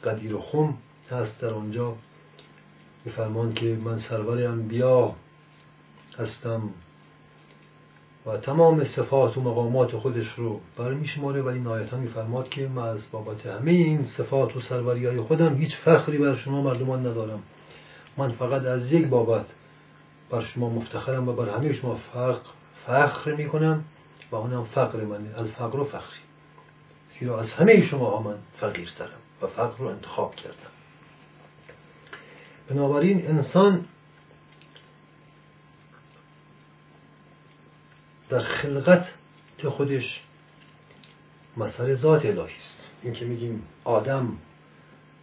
قدیر 0.04 0.38
خم 0.38 0.74
هست. 1.10 1.40
در 1.40 1.54
آنجا 1.54 1.96
میفرمان 3.04 3.54
که 3.54 3.78
من 3.84 3.98
سرور 3.98 4.46
انبیا 4.46 5.14
هستم. 6.18 6.70
و 8.26 8.36
تمام 8.36 8.84
صفات 8.84 9.36
و 9.36 9.40
مقامات 9.40 9.96
خودش 9.96 10.26
رو 10.36 10.60
برمیشماره 10.78 11.42
ولی 11.42 11.60
نهایتا 11.60 11.96
میفرماد 11.96 12.48
که 12.48 12.68
من 12.68 12.82
از 12.82 13.00
بابت 13.12 13.46
همه 13.46 13.70
این 13.70 14.04
صفات 14.04 14.56
و 14.56 14.60
سروری 14.60 15.06
های 15.06 15.20
خودم 15.20 15.54
هیچ 15.56 15.76
فخری 15.76 16.18
بر 16.18 16.36
شما 16.36 16.62
مردمان 16.62 17.06
ندارم. 17.06 17.42
من 18.16 18.32
فقط 18.32 18.64
از 18.64 18.92
یک 18.92 19.06
بابت 19.06 19.46
بر 20.30 20.40
شما 20.40 20.68
مفتخرم 20.70 21.28
و 21.28 21.32
بر 21.32 21.48
همه 21.48 21.72
شما 21.72 21.94
فخر, 21.94 22.40
فخر 22.86 23.34
می‌کنم 23.34 23.84
و 24.30 24.36
اونم 24.36 24.64
فقر 24.64 25.04
منه. 25.04 25.38
از 25.38 25.46
فقر 25.46 25.80
و 25.80 25.84
فخری. 25.84 26.22
زیرا 27.20 27.40
از 27.40 27.52
همه 27.52 27.86
شما 27.86 28.10
ها 28.10 28.22
من 28.22 28.36
فقیرترم 28.60 29.08
و 29.42 29.46
فقر 29.46 29.78
رو 29.78 29.86
انتخاب 29.86 30.34
کردن 30.34 30.72
بنابراین 32.68 33.26
انسان 33.26 33.84
در 38.32 38.40
خلقت 38.40 39.04
خودش 39.68 40.20
مسئله 41.56 41.94
ذات 41.94 42.24
الهی 42.24 42.42
است. 42.42 42.78
این 43.02 43.12
که 43.12 43.24
میگیم 43.24 43.62
آدم 43.84 44.28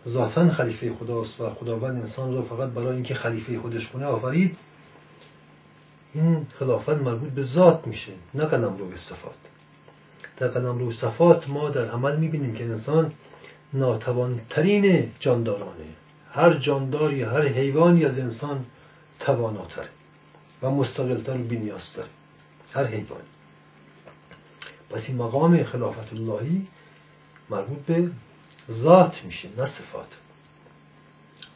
ذاتا 0.08 0.50
خلیفه 0.50 0.94
خداست 0.94 1.42
و 1.42 1.50
خداوند 1.50 2.04
انسان 2.04 2.36
رو 2.36 2.44
فقط 2.44 2.70
برای 2.70 2.96
اینکه 2.96 3.14
خلیفه 3.14 3.60
خودش 3.60 3.88
کنه 3.88 4.06
آفرید 4.06 4.58
این 6.14 6.48
خلافت 6.60 6.90
مربوط 6.90 7.30
به 7.30 7.44
ذات 7.44 7.88
میشه 7.88 8.12
نه 8.34 8.46
قلم 8.46 8.78
رو 8.78 8.98
صفات. 8.98 9.36
در 10.38 10.48
قلم 10.48 10.80
رو 10.80 10.92
صفات 10.92 11.50
ما 11.50 11.70
در 11.70 11.92
عمل 11.92 12.16
می‌بینیم 12.16 12.56
که 12.56 12.64
انسان 12.64 13.12
ناتوانترین 13.74 15.12
جاندارانه. 15.20 15.86
هر 16.32 16.54
جانداری 16.54 17.24
هر 17.24 17.48
حیوانی 17.48 18.06
از 18.06 18.20
انسان 18.20 18.66
تواناتره 19.20 19.90
و 20.62 20.72
مستقلتر 20.72 21.38
و 21.38 21.44
بینیازتره 21.44 22.19
هر 22.74 22.86
حیوانی 22.86 23.24
پس 24.90 25.02
این 25.08 25.18
مقام 25.18 25.64
خلافت 25.64 26.14
اللهی 26.14 26.68
مربوط 27.50 27.78
به 27.78 28.10
ذات 28.72 29.24
میشه 29.26 29.50
نه 29.58 29.66
صفات. 29.66 30.08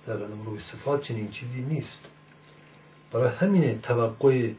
در 0.08 0.13
روی 0.45 0.60
صفات 0.71 1.02
چنین 1.02 1.32
چیزی 1.32 1.62
نیست. 1.62 1.99
برای 3.12 3.36
همین 3.36 3.82
توقع 3.82 4.52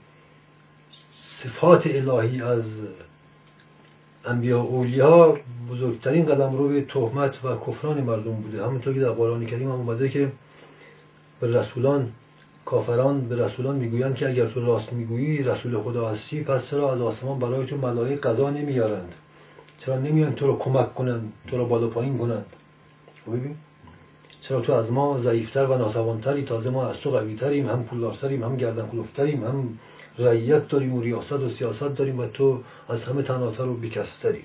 صفات 1.43 1.87
الهی 1.87 2.43
از 2.43 2.65
انبیا 4.25 4.63
و 4.63 4.67
اولیا 4.67 5.39
بزرگترین 5.71 6.27
قدم 6.27 6.57
رو 6.57 6.69
به 6.69 6.81
تهمت 6.81 7.45
و 7.45 7.57
کفران 7.57 8.01
مردم 8.01 8.35
بوده. 8.35 8.67
همونطور 8.67 8.95
که 8.95 9.01
در 9.01 9.11
قرآن 9.11 9.47
کریم 9.47 9.69
هم 9.69 9.75
اومده 9.75 10.09
که 10.09 10.33
به 11.41 11.61
رسولان 11.61 12.13
کافران 12.67 13.29
به 13.29 13.45
رسولان 13.45 13.77
می‌گویند 13.77 14.15
که 14.15 14.29
اگر 14.29 14.47
تو 14.47 14.67
راست 14.67 14.93
می‌گویی 14.93 15.43
رسول 15.43 15.83
خدا 15.83 16.09
هستی 16.09 16.43
پس 16.43 16.71
چرا 16.71 16.93
از 16.93 17.01
آسمان 17.01 17.39
برای 17.39 17.67
تو 17.67 17.77
ملائک 17.77 18.21
قضا 18.21 18.51
نمیارند؟ 18.51 19.15
چرا 19.79 19.99
نمیان 19.99 20.35
تو 20.35 20.47
رو 20.47 20.59
کمک 20.59 20.95
کنند 20.95 21.33
تو 21.47 21.59
رو 21.59 21.67
بالا 21.67 21.87
پایین 21.87 22.19
کنند؟ 22.19 22.47
خب 23.27 23.33
ببین 23.33 23.57
چرا 24.41 24.61
تو 24.61 24.73
از 24.73 24.93
ما 24.93 25.21
ضعیفتر 25.21 25.65
و 25.65 25.79
ناتوانتری 25.79 26.45
تازه 26.45 26.71
ما 26.71 26.89
از 26.89 26.97
تو 26.97 27.11
قویتریم 27.11 27.69
هم 27.69 27.85
پولدارتریم 27.85 28.45
هم 28.45 28.57
گردن 28.57 28.89
کلوفتریم 28.89 29.45
هم 29.45 29.79
رعیت 30.19 30.69
داریم 30.69 30.95
و 30.95 31.01
ریاست 31.01 31.33
و 31.33 31.51
سیاست 31.51 31.97
داریم 31.97 32.19
و 32.19 32.27
تو 32.27 32.61
از 32.89 33.05
همه 33.05 33.23
تناتر 33.23 33.63
و 33.65 33.75
بیکستری 33.75 34.45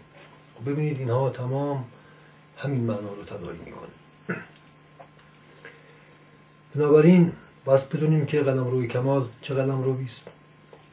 خب 0.55 0.71
ببینید 0.71 0.99
اینها 0.99 1.29
تمام 1.29 1.83
همین 2.57 2.81
معنا 2.81 3.13
رو 3.13 3.23
تداری 3.23 3.57
می‌کنه. 3.65 3.89
بنابراین 6.75 7.31
بس 7.69 7.81
بدونیم 7.81 8.25
که 8.25 8.41
قلم 8.41 8.67
روی 8.67 8.87
کمال 8.87 9.27
چه 9.41 9.53
قلم 9.53 9.83
روی 9.83 10.05
است 10.05 10.27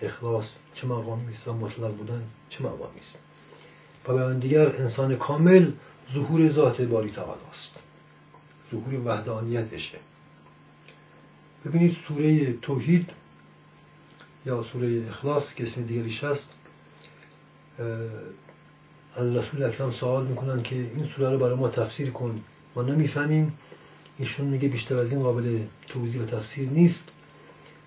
اخلاص 0.03 0.45
چه 0.75 0.87
مقامی 0.87 1.35
است 1.35 1.49
و 1.49 1.53
مطلق 1.53 1.97
بودن 1.97 2.23
چه 2.51 2.65
مقامی 2.65 3.01
است. 3.01 3.19
و 4.09 4.13
به 4.13 4.41
دیگر 4.41 4.77
انسان 4.77 5.17
کامل 5.17 5.73
ظهور 6.15 6.53
ذات 6.53 6.81
باری 6.81 7.11
تعالی 7.11 7.41
است. 7.53 7.79
ظهور 8.71 9.09
وحدانیتشه. 9.09 9.99
ببینید 11.65 11.97
سوره 12.09 12.53
توحید 12.53 13.11
یا 14.47 14.63
سوره 14.73 15.03
اخلاص 15.09 15.45
که 15.57 15.67
اسم 15.67 15.83
دیگریش 15.83 16.25
هست 16.25 16.49
از 19.17 19.37
رسول 19.37 19.63
اکرم 19.63 19.93
سوال 19.93 20.27
می‌کنن 20.27 20.63
که 20.63 20.77
این 20.77 21.09
سوره 21.17 21.31
رو 21.31 21.39
برای 21.39 21.55
ما 21.55 21.69
تفسیر 21.69 22.11
کن. 22.11 22.41
ما 22.77 22.83
نمی‌فهمیم 22.83 23.59
ایشون 24.19 24.47
میگه 24.47 24.69
بیشتر 24.69 24.99
از 24.99 25.11
این 25.11 25.23
قابل 25.23 25.59
توضیح 25.89 26.23
و 26.23 26.27
تفسیر 26.27 26.69
نیست. 26.69 27.05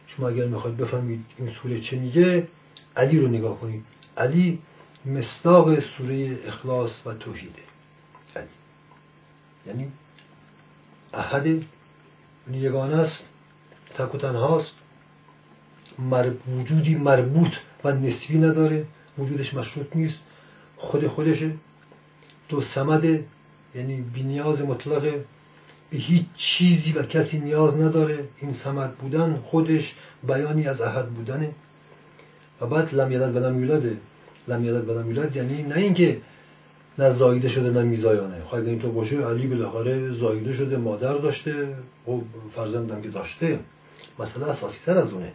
شما 0.08 0.30
اگر 0.30 0.46
می‌خواید 0.46 0.78
بفهمید 0.78 1.26
این 1.38 1.54
سوره 1.54 1.82
چه 1.82 1.96
میگه 1.96 2.48
علی 2.98 3.20
رو 3.20 3.28
نگاه 3.28 3.60
کنید. 3.60 3.84
علی 4.18 4.60
مصداق 5.06 5.80
سوره 5.80 6.40
اخلاص 6.48 6.92
و 7.06 7.14
توحیده. 7.14 7.62
علی. 8.36 8.48
یعنی 9.68 9.92
احد 11.14 11.64
یگانه 12.52 12.96
است 12.96 13.24
تک 13.98 14.16
و 14.16 14.18
تنهاست 14.18 14.74
وجودی 16.58 16.96
مربوط 16.96 17.52
و 17.84 17.92
نسبی 17.92 18.38
نداره 18.38 18.86
وجودش 19.18 19.54
مشروط 19.54 19.96
نیست 19.96 20.20
خود 20.78 21.08
خودشه 21.08 21.52
دو 22.50 22.62
سمده 22.62 23.26
یعنی 23.76 24.02
بینیاز 24.02 24.62
مطلق 24.62 25.20
به 25.92 25.98
هیچ 25.98 26.26
چیزی 26.38 26.92
و 26.92 27.04
کسی 27.04 27.40
نیاز 27.40 27.76
نداره. 27.76 28.24
این 28.42 28.54
سمد 28.54 28.96
بودن 28.96 29.36
خودش 29.36 29.94
بیانی 30.28 30.68
از 30.68 30.82
احد 30.82 31.10
بودنه. 31.10 31.50
و 32.62 32.66
بعد 32.66 32.96
لم 32.96 33.12
یلد 33.12 33.36
و 33.36 33.40
لم 33.40 33.64
یولده 33.64 33.98
لم 34.48 34.66
یلد 34.66 35.08
یولد 35.08 35.36
یعنی 35.36 35.64
نه 35.64 35.76
اینکه 35.76 36.18
نه 37.00 37.14
زایده 37.14 37.50
شده 37.50 37.70
نه 37.70 37.82
میزایانه. 37.82 38.44
خواهد 38.44 38.68
اینطور 38.68 38.92
باشه 38.92 39.18
علی 39.18 39.48
بالاخره 39.48 40.12
زایده 40.12 40.54
شده 40.54 40.78
مادر 40.78 41.14
داشته 41.14 41.68
و 41.68 41.74
خب 42.06 42.22
فرزندم 42.56 43.02
که 43.02 43.10
داشته. 43.10 43.60
مسئله 44.20 44.46
اساسی 44.46 44.78
تر 44.86 44.98
از 44.98 45.14
اونه. 45.14 45.32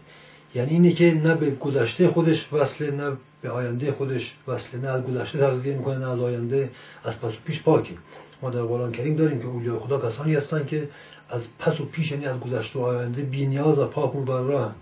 یعنی 0.54 0.70
اینه 0.70 0.92
که 0.92 1.14
نه 1.14 1.34
به 1.34 1.50
گذشته 1.50 2.08
خودش 2.08 2.52
وصله 2.52 2.90
نه 2.90 3.16
به 3.42 3.50
آینده 3.50 3.92
خودش 3.92 4.32
وصله 4.48 4.80
نه 4.80 4.88
از 4.88 5.02
گذشته 5.02 5.38
تغذیه 5.38 5.76
می‌کنه 5.76 5.98
نه 5.98 6.10
از 6.10 6.20
آینده 6.20 6.70
از 7.04 7.20
پس 7.20 7.32
پیش 7.44 7.62
پاکی 7.62 7.98
ما 8.42 8.50
در 8.50 8.62
قرآن 8.62 8.92
کریم 8.92 9.16
داریم 9.16 9.40
که 9.40 9.46
اولیاء 9.46 9.78
خدا 9.78 10.10
کسانی 10.10 10.34
هستن 10.34 10.66
که 10.66 10.88
از 11.30 11.42
پس 11.58 11.80
و 11.80 11.84
پیش 11.84 12.10
یعنی 12.10 12.26
از 12.26 12.40
گذشته 12.40 12.78
و 12.78 12.82
آینده 12.82 13.22
بی 13.22 13.46
نیاز 13.46 13.78
و 13.78 13.86
پاک 13.86 14.16
و 14.16 14.32
راه 14.32 14.74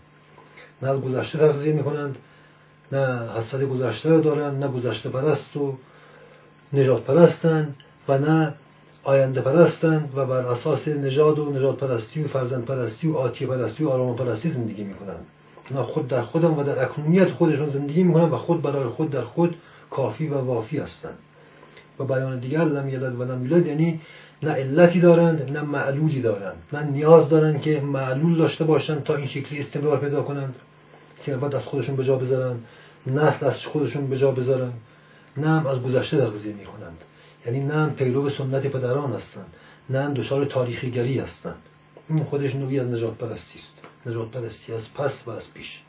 نه 0.83 0.89
از 0.89 1.01
گذشته 1.01 1.39
تغذیه 1.39 1.73
می‌کنند 1.73 2.17
نه 2.93 3.31
حسد 3.41 3.63
گذشته 3.63 4.11
رو 4.11 4.21
دارند 4.21 4.65
نه 4.65 4.71
گذشته 4.71 5.09
پرست 5.09 5.57
و 5.57 5.75
نجات 6.73 7.03
پرستند 7.05 7.77
و 8.09 8.19
نه 8.19 8.55
آینده 9.05 9.41
پرستند 9.41 10.13
و 10.17 10.27
بر 10.27 10.47
اساس 10.47 10.89
نژاد 10.89 11.39
و 11.39 11.51
نجات 11.51 11.79
پرستی 11.79 12.25
و 12.25 12.29
فرزند 12.29 12.65
پرستی 12.65 13.09
و 13.09 13.17
آتی 13.17 13.47
پرستی 13.47 13.85
و 13.85 13.89
آرام 13.89 14.17
پرستی 14.17 14.51
زندگی 14.51 14.85
می‌کنند. 14.85 15.27
نه 15.71 15.83
خود 15.83 16.09
در 16.09 16.23
خودم 16.23 16.59
و 16.59 16.63
در 16.63 16.85
اکنونیت 16.85 17.31
خودشون 17.31 17.71
زندگی 17.71 18.03
می‌کنند 18.03 18.33
و 18.33 18.37
خود 18.37 18.63
برای 18.63 18.89
خود 18.89 19.11
در 19.11 19.23
خود 19.23 19.57
کافی 19.91 20.27
و 20.27 20.39
وافی 20.39 20.79
هستند 20.79 21.19
و 21.99 22.05
بیان 22.05 22.39
دیگر 22.39 22.65
لم 22.65 22.89
یلد 22.89 23.21
و 23.21 23.25
لم 23.25 23.47
یولد 23.47 23.67
یعنی 23.67 24.01
نه 24.43 24.51
علتی 24.51 25.01
دارند 25.01 25.51
نه 25.51 25.61
معلولی 25.61 26.21
دارند. 26.21 26.57
نه 26.73 26.83
نیاز 26.83 27.29
دارند 27.29 27.63
که 27.63 27.81
معلول 27.81 28.39
داشته 28.39 28.65
باشند 28.65 29.03
تا 29.03 29.17
این 29.17 29.29
شکلی 29.29 29.61
استمرار 29.61 30.01
پیدا 30.01 30.23
کنند. 30.23 30.55
ثروت 31.27 31.55
از 31.55 31.63
خودشون 31.63 31.97
به 31.97 32.05
جا 32.05 32.17
بذارن 32.17 32.57
نسل 33.07 33.47
از 33.47 33.67
خودشون 33.67 34.07
به 34.07 34.19
جا 34.19 34.31
بذارن 34.31 34.73
نه 35.37 35.49
هم 35.49 35.67
از 35.67 35.83
گذشته 35.83 36.17
تغذیه 36.17 36.55
می‌کنند. 36.55 36.99
یعنی 37.47 37.61
نه 37.61 37.75
هم 37.75 37.91
پیرو 37.91 38.31
سنت 38.31 38.67
پدران 38.67 39.13
هستند. 39.13 39.55
نه 39.91 40.03
هم 40.03 40.15
دچار 40.15 40.45
تاریخی 40.45 40.91
گری 40.91 41.19
هستند. 41.19 41.63
این 42.09 42.25
خودش 42.25 42.55
نوعی 42.55 42.81
از 42.81 42.89
نجات 42.89 43.15
پرستی 43.15 43.59
است. 43.59 44.07
نجات 44.07 44.31
پرستی 44.31 44.73
از 44.73 44.83
پس 44.95 45.13
و 45.27 45.31
از 45.31 45.43
پیش. 45.55 45.81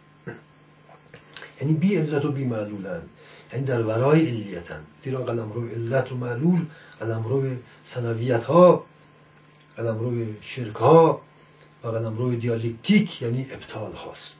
یعنی 1.61 1.73
بی 1.73 1.95
علت 1.95 2.25
و 2.25 2.31
بی 2.31 2.45
معلولند. 2.45 3.09
یعنی 3.53 3.65
در 3.65 3.81
ورای 3.81 4.27
علیتن 4.27 4.79
زیرا 5.03 5.23
قلم 5.23 5.51
روی 5.51 5.71
علت 5.71 6.11
و 6.11 6.15
معلول 6.15 6.65
قلم 6.99 7.23
روی 7.23 7.57
سنویت 7.85 8.43
ها 8.43 8.83
قلم 9.77 9.99
روی 9.99 10.35
شرک 10.41 10.75
ها 10.75 11.21
و 11.83 11.87
قلم 11.87 12.17
روی 12.17 12.37
دیالکتیک 12.37 13.21
یعنی 13.21 13.47
ابطال 13.51 13.91
هاست. 13.91 14.35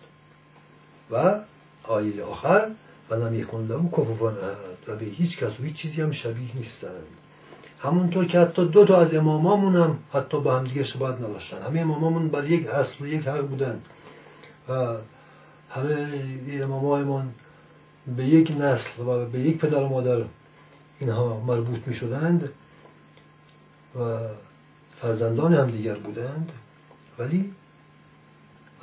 و 1.12 1.39
آیه 1.84 2.23
آخر 2.23 2.67
و 3.10 3.15
لم 3.15 3.39
یکن 3.39 3.67
له 3.69 3.89
کفوان 3.91 4.38
و 4.88 4.95
به 4.95 5.06
هیچ 5.06 5.38
کس 5.38 5.60
و 5.60 5.63
هیچ 5.63 5.76
چیزی 5.76 6.02
هم 6.02 6.12
شبیه 6.12 6.56
نیستند. 6.56 7.04
همونطور 7.80 8.26
که 8.26 8.39
حتی 8.39 8.65
دو 8.65 8.86
تا 8.86 9.02
از 9.02 9.13
امامامون 9.13 9.76
هم 9.76 9.99
حتی 10.13 10.39
با 10.39 10.60
هم 10.60 10.63
دیگه 10.63 10.84
شباهت 10.84 11.15
نداشتن. 11.15 11.62
همه 11.62 11.80
امامامون 11.80 12.28
بر 12.30 12.45
یک 12.45 12.67
اصل 12.67 13.04
و 13.04 13.08
یک 13.08 13.28
حق 13.28 13.47
بودن. 13.47 13.82
و 14.69 14.95
همه 15.69 16.21
امامایمان 16.49 17.34
به 18.07 18.25
یک 18.25 18.51
نسل 18.51 19.01
و 19.07 19.25
به 19.25 19.39
یک 19.39 19.57
پدر 19.57 19.83
و 19.83 19.89
مادر 19.89 20.23
اینها 20.99 21.39
مربوط 21.39 21.87
می 21.87 21.95
شدند 21.95 22.49
و 23.99 24.19
فرزندان 25.01 25.53
هم 25.53 25.71
دیگر 25.71 25.95
بودند. 25.95 26.51
ولی 27.19 27.51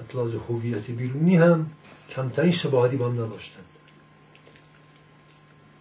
اطلاز 0.01 0.35
هویت 0.35 0.91
بیرونی 0.91 1.37
هم 1.37 1.67
کمترین 2.11 2.53
شباهتی 2.53 2.97
با 2.97 3.07
هم 3.07 3.13
نداشتند. 3.13 3.65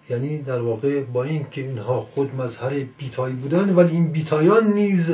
یعنی 0.10 0.42
در 0.42 0.62
واقع 0.62 1.04
با 1.04 1.24
این 1.24 1.46
که 1.52 1.62
اینها 1.62 2.02
خود 2.02 2.36
مظهر 2.36 2.84
بیتایی 2.98 3.36
بودند 3.36 3.78
ولی 3.78 3.92
این 3.92 4.12
بیتایان 4.12 4.74
نیز 4.74 5.06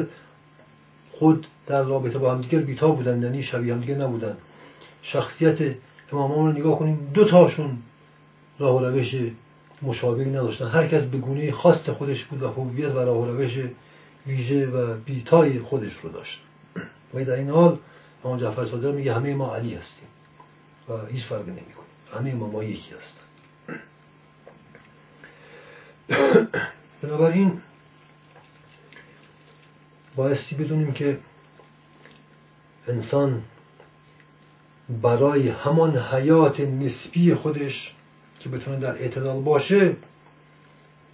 خود 1.11 1.47
در 1.67 1.83
رابطه 1.83 2.17
با 2.17 2.33
همدیگر 2.33 2.59
بیتا 2.59 2.91
بودند 2.91 3.23
یعنی 3.23 3.43
شبیه 3.43 3.73
همدیگر 3.73 3.95
نبودند. 3.95 4.37
شخصیت 5.01 5.75
امامان 6.11 6.45
رو 6.45 6.59
نگاه 6.59 6.79
کنیم 6.79 7.11
دو 7.13 7.25
تاشون 7.25 7.77
راه 8.59 8.89
روش 8.89 9.15
مشابهی 9.81 10.29
نداشتن. 10.29 10.67
هر 10.67 10.87
کس 10.87 11.03
به 11.03 11.17
گونه 11.17 11.51
خاص 11.51 11.89
خودش 11.89 12.23
بود 12.23 12.43
و 12.43 12.47
هویت 12.49 12.91
و 12.91 12.99
راه 12.99 13.27
روش 13.27 13.57
ویژه 14.27 14.67
و 14.67 14.97
بیتای 15.05 15.59
خودش 15.59 15.93
رو 16.03 16.09
داشت. 16.09 16.41
و 17.13 17.25
در 17.25 17.35
این 17.35 17.49
حال 17.49 17.77
امام 18.25 18.39
جعفر 18.39 18.65
صادق 18.65 18.95
میگه 18.95 19.13
همه 19.13 19.35
ما 19.35 19.55
علی 19.55 19.75
هستیم 19.75 20.07
و 20.89 21.05
هیچ 21.05 21.25
فرقی 21.25 21.51
نمی‌کنه. 21.51 21.85
همه 22.13 22.33
ما 22.33 22.47
ما 22.47 22.63
یکی 22.63 22.91
هستیم. 22.91 23.25
بنابراین 27.01 27.61
بایستی 30.15 30.55
بدونیم 30.55 30.93
که 30.93 31.17
انسان 32.87 33.41
برای 35.01 35.49
همان 35.49 35.97
حیات 35.97 36.59
نسبی 36.59 37.35
خودش 37.35 37.93
که 38.45 38.51
بتونه 38.51 38.79
در 38.79 38.95
اعتدال 38.95 39.41
باشه 39.41 39.95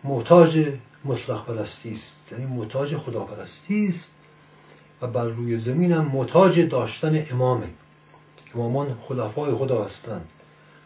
محتاج 0.04 0.68
مطلق 1.06 1.46
پرستی 1.46 1.92
است. 1.92 2.32
یعنی 2.32 2.46
محتاج 2.46 2.98
خداپرستی 2.98 3.88
است 3.88 4.08
و 5.02 5.08
بر 5.08 5.26
روی 5.26 5.60
زمین 5.60 5.92
هم 5.92 6.06
محتاج 6.06 6.60
داشتن 6.60 7.26
امامه. 7.32 7.68
امامان 8.56 8.98
خلفای 9.08 9.54
خدا 9.54 9.84
هستند. 9.84 10.30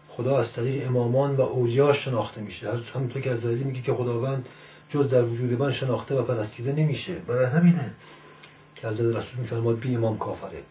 خدا 0.10 0.38
از 0.38 0.54
طریق 0.54 0.88
امامان 0.88 1.36
و 1.36 1.42
اولیاش 1.42 2.06
شناخته 2.06 2.42
میشه. 2.42 2.72
همینطور 2.96 3.22
که 3.22 3.32
از 3.32 3.46
میگه 3.46 3.82
که 3.82 3.94
خداوند 3.94 4.46
جز 4.90 5.10
در 5.10 5.24
وجود 5.24 5.60
من 5.60 5.74
شناخته 5.74 6.16
و 6.16 6.24
پرستیده 6.24 6.74
نمیشه. 6.74 7.14
برای 7.14 7.46
همینه 7.46 7.94
که 8.76 8.88
از 8.88 9.00
رسول 9.00 9.40
میفرماد 9.40 9.80
بی 9.80 9.96
امام 9.96 10.18
کافره. 10.18 10.64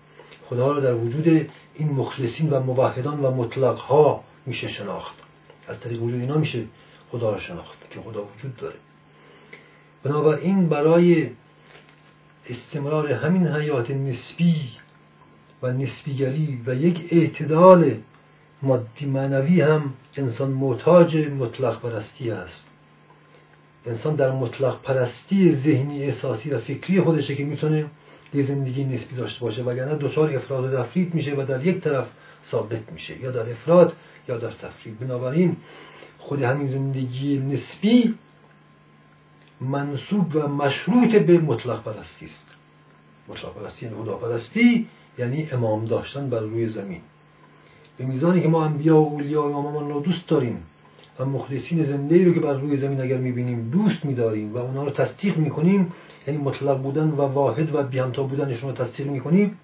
خدا 0.49 0.73
را 0.73 0.81
در 0.81 0.95
وجود 0.95 1.49
این 1.75 1.89
مخلصین 1.89 2.51
و 2.51 2.61
موحدان 2.61 3.21
و 3.21 3.31
مطلق 3.31 3.77
ها 3.77 4.25
میشه 4.47 4.69
شناخت. 4.69 5.24
از 5.69 5.81
طریق 5.81 6.03
وجود 6.03 6.21
اینا 6.21 6.37
میشه 6.37 6.65
خدا 7.11 7.31
را 7.31 7.41
شناخت 7.41 7.91
که 7.91 8.01
خدا 8.01 8.25
وجود 8.25 8.57
داره. 8.57 8.75
بنابراین 10.03 10.69
برای 10.69 11.31
استمرار 12.49 13.13
همین 13.13 13.47
حیات 13.49 13.91
نسبی 13.91 14.57
و 15.63 15.73
نسبیگری 15.73 16.63
و 16.67 16.75
یک 16.75 17.09
اعتدال 17.11 17.95
مادی 18.63 19.07
معنوی 19.07 19.61
هم 19.61 19.93
انسان 20.17 20.51
محتاج 20.51 21.17
مطلق 21.17 21.81
پرستی 21.81 22.31
است. 22.31 22.65
انسان 23.87 24.15
در 24.15 24.33
مطلق 24.33 24.83
پرستی 24.83 25.55
ذهنی 25.55 26.05
احساسی 26.05 26.51
و 26.51 26.61
فکری 26.61 27.01
خودشه 27.01 27.35
که 27.35 27.45
می‌تونه 27.45 27.87
یه 28.35 28.43
زندگی 28.43 28.85
نسبی 28.85 29.17
داشته 29.17 29.41
باشه. 29.41 29.63
وگرنه 29.63 29.95
دچار 29.95 30.37
افراد 30.37 30.65
و 30.65 30.83
تفرید 30.83 31.15
میشه 31.15 31.35
و 31.35 31.47
در 31.47 31.67
یک 31.67 31.81
طرف 31.81 32.07
ثابت 32.51 32.93
میشه. 32.93 33.21
یا 33.21 33.31
در 33.31 33.51
افراد 33.51 33.93
یا 34.29 34.39
در 34.39 34.51
تفرید 34.51 34.99
بنابراین 34.99 35.57
خود 36.19 36.43
همین 36.43 36.69
زندگی 36.69 37.39
نسبی 37.39 38.15
منصوب 39.61 40.37
و 40.37 40.49
مشروط 40.49 41.17
به 41.17 41.39
مطلق 41.39 41.83
پرستی 41.83 42.27
است. 42.27 42.47
مطلق 43.29 43.55
پرستی 43.55 43.87
یعنی 43.87 43.97
خدا 44.03 44.17
پرستی 44.17 44.89
یعنی 45.19 45.49
امام 45.53 45.85
داشتن 45.85 46.31
بر 46.31 46.41
روی 46.41 46.69
زمین. 46.69 47.01
به 47.99 48.05
میزانی 48.05 48.43
که 48.43 48.49
ما 48.49 48.65
انبیا 48.65 48.97
و 48.97 49.09
اولیا 49.09 49.43
و 49.43 49.57
امامان 49.57 49.89
رو 49.89 50.01
دوست 50.01 50.29
داریم 50.29 50.63
و 51.19 51.25
مخلصین 51.25 51.85
زنده 51.85 52.25
رو 52.25 52.35
که 52.35 52.41
بر 52.41 52.53
روی 52.53 52.77
زمین 52.77 53.01
اگر 53.01 53.17
می‌بینیم 53.17 53.71
دوست 53.71 54.05
میداریم 54.05 54.55
و 54.55 54.59
اونها 54.59 54.85
رو 54.85 54.91
تصدیق 54.91 55.37
می‌کنیم 55.37 55.93
یعنی 56.27 56.41
مطلق 56.41 56.83
بودن 56.83 57.09
و 57.09 57.21
واحد 57.21 57.75
و 57.75 57.83
بیانتا 57.83 58.23
بودنشون 58.23 58.71
رو 58.71 58.85
تصدیق 58.85 59.07
می‌کنیم 59.07 59.59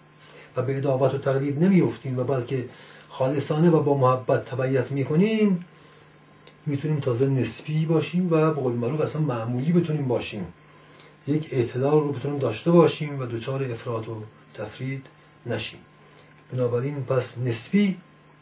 و 0.56 0.62
به 0.62 0.76
ادابت 0.76 1.14
و 1.14 1.18
تقلید 1.18 1.64
نمیفتیم 1.64 2.18
و 2.18 2.24
بلکه 2.24 2.64
خالصانه 3.08 3.70
و 3.70 3.82
با 3.82 3.94
محبت 3.94 4.44
تبعیت 4.44 4.92
می‌کنیم 4.92 5.64
می‌تونیم 6.66 7.00
تازه 7.00 7.26
نسبی 7.26 7.86
باشیم 7.86 8.26
و 8.26 8.28
به 8.28 8.50
قول 8.50 8.72
معروف 8.72 9.00
اصلا 9.00 9.20
معمولی 9.20 9.72
بتونیم 9.72 10.08
باشیم. 10.08 10.46
یک 11.26 11.48
اعتدال 11.52 12.00
رو 12.00 12.12
بتونیم 12.12 12.38
داشته 12.38 12.70
باشیم 12.70 13.20
و 13.20 13.26
دچار 13.26 13.64
افراد 13.64 14.08
و 14.08 14.22
تفرید 14.54 15.06
نشیم. 15.46 15.80
بنابراین 16.52 17.04
پس 17.04 17.38
نسبی 17.44 17.96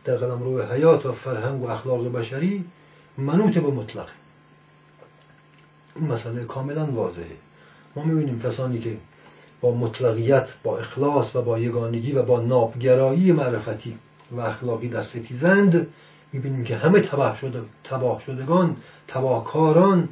در 0.05 0.17
قدم 0.17 0.43
روی 0.43 0.63
حیات 0.63 1.07
و 1.07 1.13
فرهنگ 1.13 1.63
و 1.63 1.71
اخلاق 1.71 2.13
بشری 2.13 2.65
منوط 3.19 3.55
به 3.59 3.71
مطلق. 3.71 4.09
این 5.97 6.07
مسئله 6.07 6.45
کاملا 6.45 6.87
واضحه. 6.87 7.37
ما 7.97 8.05
می‌بینیم 8.05 8.41
کسانی 8.41 8.79
که 8.79 8.97
با 9.61 9.75
مطلقیت 9.75 10.49
با 10.63 10.79
اخلاص 10.79 11.37
و 11.37 11.43
با 11.43 11.59
یگانگی 11.59 12.13
و 12.13 12.23
با 12.23 12.41
نابگرایی 12.41 13.33
معرفتی 13.33 13.99
و 14.33 14.41
اخلاقی 14.41 14.89
در 14.89 15.03
ستیزند 15.03 15.87
می‌بینیم 16.33 16.65
که 16.65 16.77
همه 16.77 17.01
تباه 17.01 17.39
شده 17.41 17.61
تباه 17.85 18.23
شدگان 18.27 18.77
تباهکاران 19.09 20.09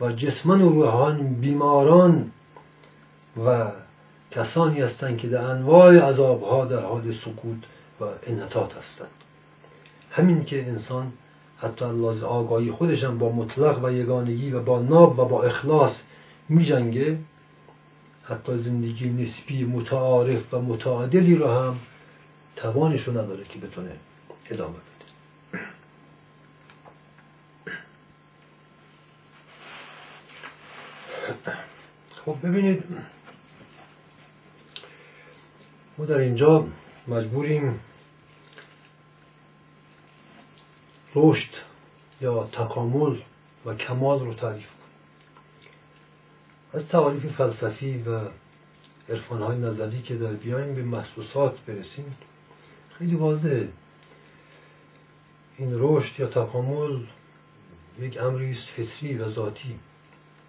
و 0.00 0.12
جسمن 0.12 0.62
و 0.62 0.68
روحان 0.68 1.34
بیماران 1.34 2.30
و 3.46 3.66
کسانی 4.30 4.80
هستند 4.80 5.18
که 5.18 5.28
در 5.28 5.44
انواع 5.44 5.98
عذابها 5.98 6.64
در 6.64 6.80
حال 6.80 7.14
سکوت 7.24 7.58
و 8.00 8.04
انحطاط 8.26 8.70
هستند. 8.70 9.10
همین 10.10 10.44
که 10.44 10.66
انسان 10.66 11.12
حتی 11.58 11.84
لحاظ 11.84 12.22
آگاهی 12.22 12.70
خودشم 12.70 13.18
با 13.18 13.32
مطلق 13.32 13.84
و 13.84 13.92
یگانگی 13.92 14.52
و 14.52 14.60
با 14.60 14.78
ناب 14.78 15.18
و 15.18 15.24
با 15.24 15.42
اخلاص 15.42 15.92
میجنگه 16.48 17.18
حتی 18.28 18.58
زندگی 18.58 19.08
نسبی 19.08 19.64
متعارف 19.64 20.54
و 20.54 20.60
متعادلی 20.60 21.36
رو 21.36 21.48
هم 21.48 21.78
توانش 22.56 23.08
نداره 23.08 23.44
که 23.44 23.58
بتونه 23.58 23.96
ادامه 24.50 24.74
بده. 24.74 24.84
خب 32.24 32.36
ببینید 32.42 32.84
ما 35.98 36.04
در 36.04 36.18
اینجا 36.18 36.66
مجبوریم 37.08 37.80
رشد 41.14 41.50
یا 42.20 42.48
تکامل 42.52 43.18
و 43.66 43.74
کمال 43.74 44.20
رو 44.20 44.34
تعریف 44.34 44.73
از 46.74 46.88
تعاریف 46.88 47.26
فلسفی 47.26 48.02
و 48.02 48.20
های 49.30 49.58
نظری 49.58 50.02
که 50.02 50.16
در 50.16 50.32
بیایم 50.32 50.74
به 50.74 50.82
محسوسات 50.82 51.60
برسیم. 51.66 52.16
خیلی 52.98 53.14
واضحه. 53.14 53.68
این 55.58 55.70
رشد 55.72 56.20
یا 56.20 56.26
تکامل 56.26 57.00
یک 58.00 58.18
امری 58.20 58.50
است 58.50 58.68
فطری 58.76 59.14
و 59.14 59.28
ذاتی. 59.28 59.78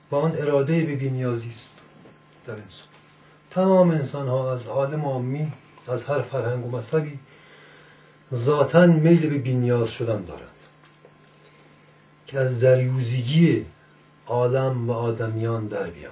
با 0.10 0.22
آن 0.22 0.32
اراده 0.32 0.86
به 0.86 0.96
بینیازی 0.96 1.50
است 1.50 1.70
در 2.48 2.54
انسان. 2.54 2.88
تمام 3.52 3.92
انسان 3.92 4.28
ها 4.28 4.54
از 4.54 4.68
عالم 4.68 5.06
عامی 5.06 5.54
از 5.88 6.04
هر 6.04 6.22
فرهنگ 6.22 6.66
و 6.66 6.78
مذهبی 6.78 7.20
ذاتا 8.34 8.86
میل 8.86 9.30
به 9.30 9.38
بینیاز 9.38 9.90
شدن 9.90 10.26
دارند. 10.26 10.50
که 12.28 12.40
از 12.40 12.60
دریوزگی 12.60 13.66
عالم 14.28 14.90
و 14.90 14.94
آدمیان 14.94 15.68
در 15.68 15.90
بیاد. 15.90 16.12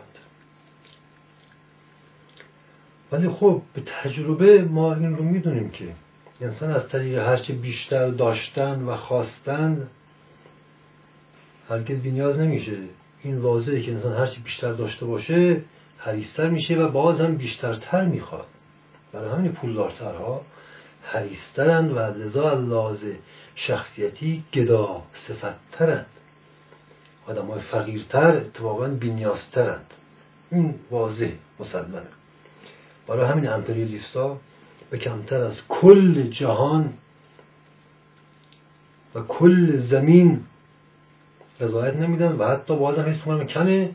ولی 3.11 3.29
خب 3.29 3.61
به 3.73 3.81
تجربه 3.81 4.63
ما 4.63 4.95
این 4.95 5.15
رو 5.15 5.23
می‌دونیم 5.23 5.69
که 5.69 5.93
انسان 6.41 6.71
از 6.71 6.89
طریق 6.89 7.19
هرچه 7.19 7.53
بیشتر 7.53 8.09
داشتن 8.09 8.83
و 8.83 8.97
خواستن 8.97 9.87
هرگز 11.69 12.01
بینیاز 12.01 12.39
نمیشه. 12.39 12.77
این 13.23 13.37
واضحه 13.37 13.81
که 13.81 13.91
انسان 13.91 14.17
هرچی 14.17 14.41
بیشتر 14.41 14.73
داشته 14.73 15.05
باشه 15.05 15.61
حریستر 15.97 16.49
میشه 16.49 16.75
و 16.75 16.91
باز 16.91 17.21
هم 17.21 17.37
بیشترتر 17.37 18.05
می‌خواد. 18.05 18.47
برای 19.13 19.31
همین 19.31 19.51
پولدارترها 19.51 20.41
حریسترند 21.03 21.91
و 21.91 21.99
لذا 21.99 22.53
لازه 22.53 23.15
شخصیتی 23.55 24.43
گدا 24.53 25.01
صفتترند 25.27 26.05
آدم 27.27 27.45
های 27.45 27.61
فقیرتر 27.61 28.37
اتفاقا 28.37 28.87
بینیازترند 28.87 29.85
این 30.51 30.75
واضح 30.91 31.29
مسلمانه 31.59 32.07
برای 33.07 33.25
همین 33.31 33.49
امپریالیستا 33.49 34.37
به 34.89 34.97
کمتر 34.97 35.43
از 35.43 35.55
کل 35.69 36.23
جهان 36.23 36.93
و 39.15 39.21
کل 39.21 39.79
زمین 39.79 40.43
رضایت 41.59 41.95
نمیدن 41.95 42.31
و 42.31 42.47
حتی 42.47 42.75
بازم 42.75 43.01
حس 43.01 43.21
کنم 43.21 43.47
کمه 43.47 43.89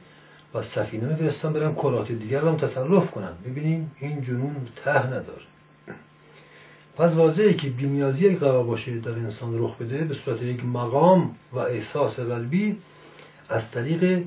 و 0.55 0.63
سفینه 0.63 1.07
میفرستن 1.07 1.53
برن 1.53 1.75
کرات 1.75 2.13
دیگر 2.13 2.41
هم 2.41 2.57
تصرف 2.57 3.11
کنن. 3.11 3.33
ببینیم 3.47 3.91
این 4.01 4.23
جنون 4.23 4.57
ته 4.85 5.07
نداره. 5.07 5.43
پس 6.97 7.13
واضحه 7.13 7.55
که 7.55 7.71
بیمیازی 7.71 8.25
یک 8.25 8.39
قرار 8.39 8.65
باشه 8.65 8.99
در 8.99 9.11
انسان 9.11 9.65
رخ 9.65 9.77
بده 9.77 10.05
به 10.05 10.15
صورت 10.15 10.43
یک 10.43 10.65
مقام 10.65 11.35
و 11.53 11.59
احساس 11.59 12.21
قلبی 12.21 12.77
از 13.49 13.71
طریق 13.71 14.25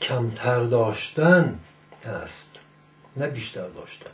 کمتر 0.00 0.64
داشتن 0.64 1.58
است 2.04 2.50
نه 3.16 3.26
بیشتر 3.26 3.68
داشتن. 3.68 4.10